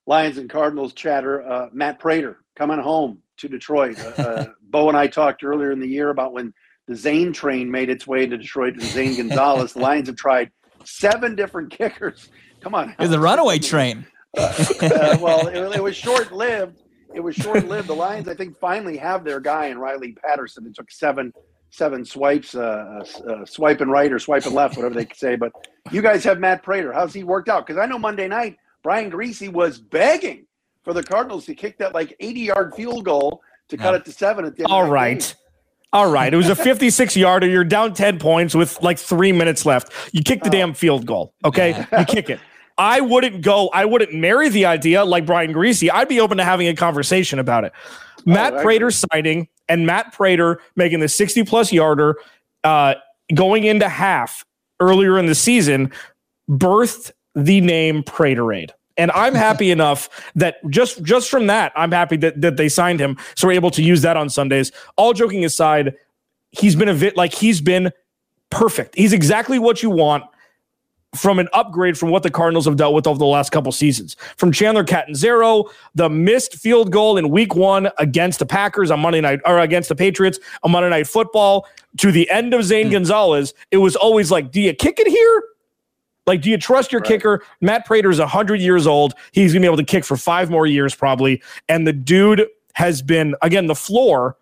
Lions 0.07 0.39
and 0.39 0.49
Cardinals 0.49 0.95
chatter. 0.95 1.47
Uh, 1.47 1.69
Matt 1.73 1.99
Prater 1.99 2.39
coming 2.55 2.79
home 2.79 3.19
to 3.37 3.49
Detroit. 3.49 3.99
Uh, 3.99 4.23
uh, 4.23 4.47
Bo 4.71 4.89
and 4.89 4.97
I 4.97 5.09
talked 5.09 5.45
earlier 5.45 5.73
in 5.73 5.81
the 5.81 5.89
year 5.89 6.09
about 6.09 6.33
when 6.33 6.55
the 6.87 6.95
Zane 6.95 7.33
train 7.33 7.71
made 7.71 7.91
its 7.91 8.07
way 8.07 8.27
to 8.27 8.37
Detroit 8.37 8.75
and 8.75 8.83
Zane 8.83 9.17
Gonzalez. 9.17 9.73
the 9.73 9.81
Lions 9.81 10.09
have 10.09 10.17
tried 10.17 10.51
seven 10.85 11.35
different 11.35 11.71
kickers. 11.71 12.29
Come 12.61 12.75
on. 12.75 12.95
It's 12.99 13.13
a 13.13 13.21
runaway 13.21 13.59
train. 13.59 14.07
uh, 14.37 15.19
well, 15.21 15.49
it, 15.49 15.77
it 15.77 15.83
was 15.83 15.97
short 15.97 16.33
lived. 16.33 16.83
It 17.15 17.21
was 17.21 17.35
short 17.35 17.67
lived. 17.67 17.89
The 17.89 17.95
Lions, 17.95 18.29
I 18.29 18.35
think, 18.35 18.59
finally 18.59 18.97
have 18.99 19.25
their 19.25 19.41
guy 19.41 19.67
in 19.67 19.79
Riley 19.79 20.13
Patterson. 20.13 20.67
It 20.67 20.75
took 20.75 20.91
seven 20.91 21.33
seven 21.71 22.05
swipes, 22.05 22.55
uh, 22.55 23.05
uh, 23.19 23.31
uh, 23.31 23.45
swiping 23.45 23.89
right 23.89 24.13
or 24.13 24.19
swiping 24.19 24.55
left, 24.55 24.77
whatever 24.77 24.95
they 24.95 25.07
say. 25.15 25.37
But 25.37 25.53
you 25.91 26.01
guys 26.01 26.25
have 26.25 26.39
Matt 26.39 26.63
Prater. 26.63 26.93
How's 26.93 27.13
he 27.13 27.25
worked 27.25 27.49
out? 27.49 27.67
Because 27.67 27.81
I 27.81 27.87
know 27.87 27.99
Monday 27.99 28.29
night 28.29 28.57
Brian 28.83 29.11
Griese 29.11 29.53
was 29.53 29.79
begging 29.79 30.47
for 30.85 30.93
the 30.95 31.03
Cardinals 31.03 31.45
to 31.47 31.55
kick 31.55 31.79
that 31.79 31.93
like 31.93 32.17
80 32.21 32.41
yard 32.41 32.75
field 32.75 33.05
goal 33.05 33.43
to 33.69 33.77
cut 33.77 33.95
it 33.95 34.05
to 34.05 34.13
seven 34.13 34.45
at 34.45 34.57
the 34.57 34.63
end. 34.63 34.73
All 34.73 34.89
right. 34.89 35.35
All 35.93 36.11
right. 36.11 36.33
It 36.33 36.37
was 36.37 36.49
a 36.49 36.57
56 36.57 37.17
yarder. 37.17 37.47
You're 37.47 37.65
down 37.65 37.95
10 37.95 38.19
points 38.19 38.55
with 38.55 38.83
like 38.83 38.99
three 38.99 39.33
minutes 39.33 39.65
left. 39.65 39.93
You 40.13 40.23
kick 40.23 40.43
the 40.43 40.49
oh. 40.49 40.53
damn 40.53 40.75
field 40.75 41.07
goal. 41.07 41.33
Okay. 41.45 41.87
You 41.99 42.05
kick 42.05 42.29
it. 42.31 42.41
I 42.79 43.01
wouldn't 43.01 43.41
go, 43.41 43.69
I 43.69 43.87
wouldn't 43.87 44.13
marry 44.13 44.49
the 44.49 44.67
idea 44.67 45.05
like 45.05 45.25
Brian 45.25 45.55
Griese. 45.55 45.89
I'd 45.91 46.09
be 46.09 46.21
open 46.21 46.37
to 46.39 46.45
having 46.45 46.69
a 46.69 46.75
conversation 46.75 47.39
about 47.39 47.65
it. 47.65 47.73
Oh, 48.19 48.23
Matt 48.27 48.63
Prater 48.63 48.91
signing 48.91 49.49
and 49.69 49.87
Matt 49.87 50.13
Prater 50.13 50.61
making 50.75 51.01
the 51.01 51.09
60 51.09 51.45
plus 51.45 51.73
yarder 51.73 52.17
uh, 52.65 52.95
going 53.35 53.65
into 53.65 53.89
half 53.89 54.45
earlier 54.81 55.19
in 55.19 55.27
the 55.27 55.35
season 55.35 55.91
birthed 56.51 57.13
the 57.35 57.61
name 57.61 58.03
Praterade. 58.03 58.71
And 58.97 59.11
I'm 59.13 59.35
happy 59.35 59.71
enough 59.77 60.09
that 60.35 60.57
just 60.71 61.03
just 61.03 61.31
from 61.31 61.47
that, 61.47 61.73
I'm 61.77 61.93
happy 61.93 62.17
that, 62.19 62.41
that 62.41 62.57
they 62.57 62.69
signed 62.69 63.01
him. 63.01 63.17
So 63.35 63.49
we're 63.49 63.55
able 63.55 63.71
to 63.73 63.83
use 63.83 64.03
that 64.03 64.17
on 64.17 64.29
Sundays. 64.31 64.73
All 64.97 65.13
joking 65.13 65.45
aside, 65.45 65.95
he's 66.53 66.77
been 66.77 66.89
a 66.89 66.95
bit 66.95 67.17
like 67.17 67.33
he's 67.35 67.61
been 67.61 67.93
perfect. 68.51 68.95
He's 68.97 69.13
exactly 69.13 69.59
what 69.59 69.83
you 69.83 69.91
want 69.91 70.25
from 71.15 71.39
an 71.39 71.49
upgrade 71.53 71.99
from 71.99 72.11
what 72.11 72.23
the 72.23 72.31
Cardinals 72.31 72.67
have 72.67 72.77
dealt 72.77 72.95
with 72.95 73.07
over 73.07 73.19
the 73.19 73.27
last 73.27 73.51
couple 73.51 73.73
seasons. 73.73 74.17
From 74.37 74.53
Chandler 74.53 74.85
Catanzaro, 74.85 75.65
the 75.95 76.11
missed 76.11 76.55
field 76.55 76.93
goal 76.93 77.17
in 77.17 77.31
week 77.31 77.55
one 77.55 77.89
against 77.99 78.39
the 78.39 78.47
Packers 78.47 78.91
on 78.91 79.01
Monday 79.01 79.21
night 79.21 79.41
or 79.47 79.59
against 79.59 79.89
the 79.89 79.95
Patriots 79.95 80.39
on 80.63 80.73
Monday 80.73 80.91
night 80.91 81.07
football 81.07 81.67
to 81.99 82.13
the 82.13 82.29
end 82.31 82.53
of 82.55 82.65
Zane 82.65 82.89
mm. 82.89 82.93
Gonzalez, 82.93 83.55
it 83.71 83.79
was 83.79 83.97
always 83.97 84.31
like, 84.31 84.51
do 84.51 84.61
you 84.61 84.75
kick 84.75 84.99
it 84.99 85.09
here? 85.09 85.43
Like, 86.27 86.43
do 86.43 86.51
you 86.51 86.59
trust 86.59 86.91
your 86.91 87.01
right. 87.01 87.09
kicker? 87.09 87.43
Matt 87.61 87.87
Prater 87.87 88.11
is 88.11 88.19
100 88.19 88.61
years 88.61 88.87
old. 88.87 89.15
He's 89.33 89.53
going 89.53 89.63
to 89.63 89.67
be 89.67 89.73
able 89.73 89.77
to 89.77 89.85
kick 89.85 90.05
for 90.05 90.17
five 90.17 90.51
more 90.51 90.67
years, 90.67 90.95
probably. 90.95 91.43
And 91.69 91.87
the 91.87 91.93
dude 91.93 92.47
has 92.75 93.01
been, 93.01 93.37
again, 93.43 93.67
the 93.67 93.75
floor 93.75 94.37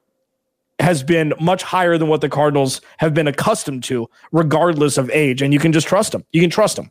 has 0.81 1.03
been 1.03 1.35
much 1.41 1.63
higher 1.63 1.99
than 1.99 2.09
what 2.09 2.21
the 2.21 2.29
Cardinals 2.29 2.81
have 2.99 3.15
been 3.15 3.29
accustomed 3.29 3.85
to, 3.85 4.09
regardless 4.33 4.97
of 4.97 5.11
age. 5.11 5.43
And 5.43 5.53
you 5.53 5.61
can 5.61 5.73
just 5.73 5.87
trust 5.87 6.15
him. 6.15 6.25
You 6.33 6.41
can 6.41 6.51
trust 6.51 6.79
him. 6.79 6.91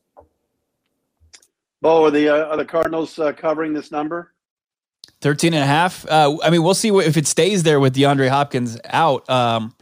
Bo, 1.81 2.05
are 2.05 2.11
the, 2.11 2.29
uh, 2.29 2.45
are 2.45 2.57
the 2.57 2.63
Cardinals 2.63 3.17
uh, 3.19 3.33
covering 3.33 3.73
this 3.73 3.91
number? 3.91 4.31
13 5.21 5.53
and 5.53 5.63
a 5.63 5.65
half. 5.65 6.05
Uh, 6.07 6.37
I 6.43 6.49
mean, 6.49 6.63
we'll 6.63 6.73
see 6.75 6.89
if 6.89 7.17
it 7.17 7.27
stays 7.27 7.63
there 7.63 7.79
with 7.79 7.95
DeAndre 7.95 8.29
Hopkins 8.29 8.77
out. 8.85 9.29
Um, 9.29 9.75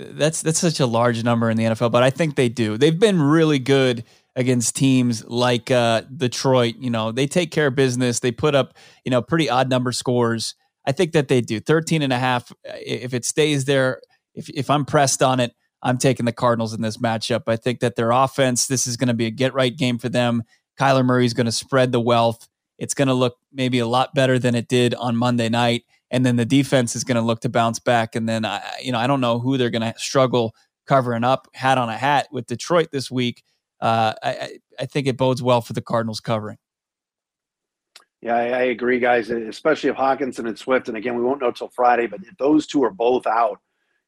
that's 0.00 0.42
that's 0.42 0.58
such 0.58 0.80
a 0.80 0.86
large 0.86 1.22
number 1.24 1.50
in 1.50 1.56
the 1.56 1.64
NFL, 1.64 1.92
but 1.92 2.02
I 2.02 2.10
think 2.10 2.36
they 2.36 2.48
do. 2.48 2.78
They've 2.78 2.98
been 2.98 3.20
really 3.20 3.58
good 3.58 4.04
against 4.36 4.76
teams 4.76 5.24
like 5.26 5.70
uh, 5.70 6.02
Detroit. 6.14 6.76
You 6.78 6.90
know, 6.90 7.12
they 7.12 7.26
take 7.26 7.50
care 7.50 7.68
of 7.68 7.74
business. 7.74 8.20
They 8.20 8.32
put 8.32 8.54
up, 8.54 8.74
you 9.04 9.10
know, 9.10 9.22
pretty 9.22 9.50
odd 9.50 9.68
number 9.68 9.92
scores. 9.92 10.54
I 10.86 10.92
think 10.92 11.12
that 11.12 11.28
they 11.28 11.40
do 11.40 11.60
13 11.60 12.02
and 12.02 12.12
a 12.12 12.18
half. 12.18 12.52
If 12.64 13.14
it 13.14 13.24
stays 13.24 13.64
there, 13.64 14.00
if, 14.34 14.48
if 14.50 14.70
I'm 14.70 14.84
pressed 14.84 15.22
on 15.22 15.40
it, 15.40 15.52
I'm 15.82 15.98
taking 15.98 16.26
the 16.26 16.32
Cardinals 16.32 16.74
in 16.74 16.82
this 16.82 16.98
matchup. 16.98 17.42
I 17.46 17.56
think 17.56 17.80
that 17.80 17.96
their 17.96 18.10
offense, 18.10 18.66
this 18.66 18.86
is 18.86 18.96
going 18.96 19.08
to 19.08 19.14
be 19.14 19.26
a 19.26 19.30
get 19.30 19.54
right 19.54 19.74
game 19.74 19.98
for 19.98 20.08
them. 20.08 20.42
Kyler 20.78 21.04
Murray 21.04 21.26
is 21.26 21.34
going 21.34 21.46
to 21.46 21.52
spread 21.52 21.92
the 21.92 22.00
wealth. 22.00 22.48
It's 22.78 22.94
going 22.94 23.08
to 23.08 23.14
look 23.14 23.36
maybe 23.52 23.78
a 23.78 23.86
lot 23.86 24.14
better 24.14 24.38
than 24.38 24.54
it 24.54 24.68
did 24.68 24.94
on 24.94 25.16
Monday 25.16 25.48
night. 25.48 25.84
And 26.10 26.24
then 26.24 26.36
the 26.36 26.44
defense 26.44 26.96
is 26.96 27.04
going 27.04 27.16
to 27.16 27.22
look 27.22 27.40
to 27.40 27.48
bounce 27.48 27.78
back. 27.78 28.16
And 28.16 28.28
then, 28.28 28.44
I, 28.44 28.62
you 28.82 28.92
know, 28.92 28.98
I 28.98 29.06
don't 29.06 29.20
know 29.20 29.38
who 29.38 29.56
they're 29.56 29.70
going 29.70 29.92
to 29.92 29.94
struggle 29.98 30.54
covering 30.86 31.24
up 31.24 31.46
hat 31.54 31.78
on 31.78 31.88
a 31.88 31.96
hat 31.96 32.28
with 32.32 32.46
Detroit 32.46 32.88
this 32.90 33.10
week 33.10 33.44
uh, 33.80 34.14
I, 34.22 34.58
I 34.78 34.86
think 34.86 35.06
it 35.06 35.16
bodes 35.16 35.42
well 35.42 35.60
for 35.60 35.72
the 35.72 35.82
Cardinals 35.82 36.20
covering. 36.20 36.58
Yeah, 38.22 38.36
I, 38.36 38.42
I, 38.48 38.62
agree, 38.64 38.98
guys. 38.98 39.30
Especially 39.30 39.88
if 39.88 39.96
Hockenson 39.96 40.46
and 40.46 40.58
Swift, 40.58 40.88
and 40.88 40.96
again, 40.96 41.16
we 41.16 41.22
won't 41.22 41.40
know 41.40 41.50
till 41.50 41.68
Friday. 41.68 42.06
But 42.06 42.20
if 42.22 42.36
those 42.36 42.66
two 42.66 42.84
are 42.84 42.90
both 42.90 43.26
out, 43.26 43.58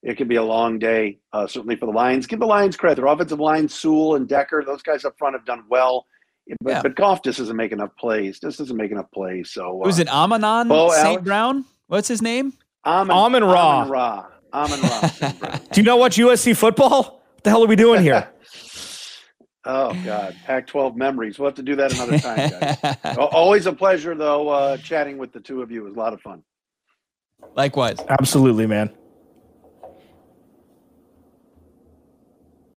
it 0.03 0.17
could 0.17 0.29
be 0.29 0.37
a 0.37 0.43
long 0.43 0.79
day. 0.79 1.19
Uh, 1.33 1.47
certainly 1.47 1.77
for 1.77 1.87
the 1.87 1.93
Lions. 1.93 2.27
Give 2.27 2.39
the 2.39 2.47
Lions 2.47 2.77
credit. 2.77 2.97
Their 2.97 3.07
offensive 3.07 3.41
line, 3.41 3.69
Sewell 3.69 4.17
and 4.17 4.29
Decker, 4.29 4.65
those 4.67 4.83
guys 4.83 5.07
up 5.07 5.17
front 5.17 5.35
have 5.35 5.47
done 5.47 5.65
well 5.71 6.07
But, 6.61 6.71
Yeah. 6.71 6.83
but 6.83 6.95
Goff 6.95 7.23
just 7.23 7.39
isn't 7.41 7.57
making 7.57 7.79
enough 7.79 7.97
plays. 7.99 8.39
Just 8.39 8.61
isn't 8.61 8.77
making 8.77 8.99
enough 8.99 9.11
plays. 9.13 9.51
So 9.51 9.81
uh, 9.81 9.87
Who's 9.87 9.99
it? 9.99 10.09
Amanon 10.09 10.69
Bo 10.69 10.91
St. 10.91 11.07
Alex? 11.07 11.23
Brown? 11.23 11.65
What's 11.87 12.09
his 12.09 12.21
name? 12.21 12.53
Amon, 12.85 13.17
Amon 13.17 13.45
Ra. 13.45 13.81
Amon 13.81 13.91
Ra. 13.91 14.27
Amon 14.53 14.81
Ra. 14.83 15.59
Do 15.73 15.81
you 15.81 15.85
know 15.85 15.97
what 15.97 16.13
USC 16.13 16.55
football? 16.55 17.23
What 17.35 17.45
the 17.45 17.51
hell 17.51 17.65
are 17.65 17.69
we 17.69 17.77
doing 17.77 18.03
here? 18.03 18.29
oh 19.65 19.95
God, 20.05 20.37
Pac-12 20.45 20.97
memories. 20.97 21.39
We'll 21.39 21.49
have 21.49 21.57
to 21.57 21.63
do 21.63 21.77
that 21.77 21.95
another 21.95 22.19
time, 22.19 22.51
guys. 22.51 23.17
Always 23.19 23.67
a 23.67 23.73
pleasure, 23.73 24.15
though. 24.15 24.49
Uh, 24.49 24.77
chatting 24.79 25.19
with 25.19 25.33
the 25.33 25.41
two 25.41 25.63
of 25.63 25.71
you 25.71 25.83
It 25.83 25.89
was 25.89 25.97
a 25.97 25.99
lot 25.99 26.13
of 26.13 26.21
fun. 26.21 26.43
Likewise. 27.55 27.99
Absolutely, 28.09 28.67
man. 28.67 28.91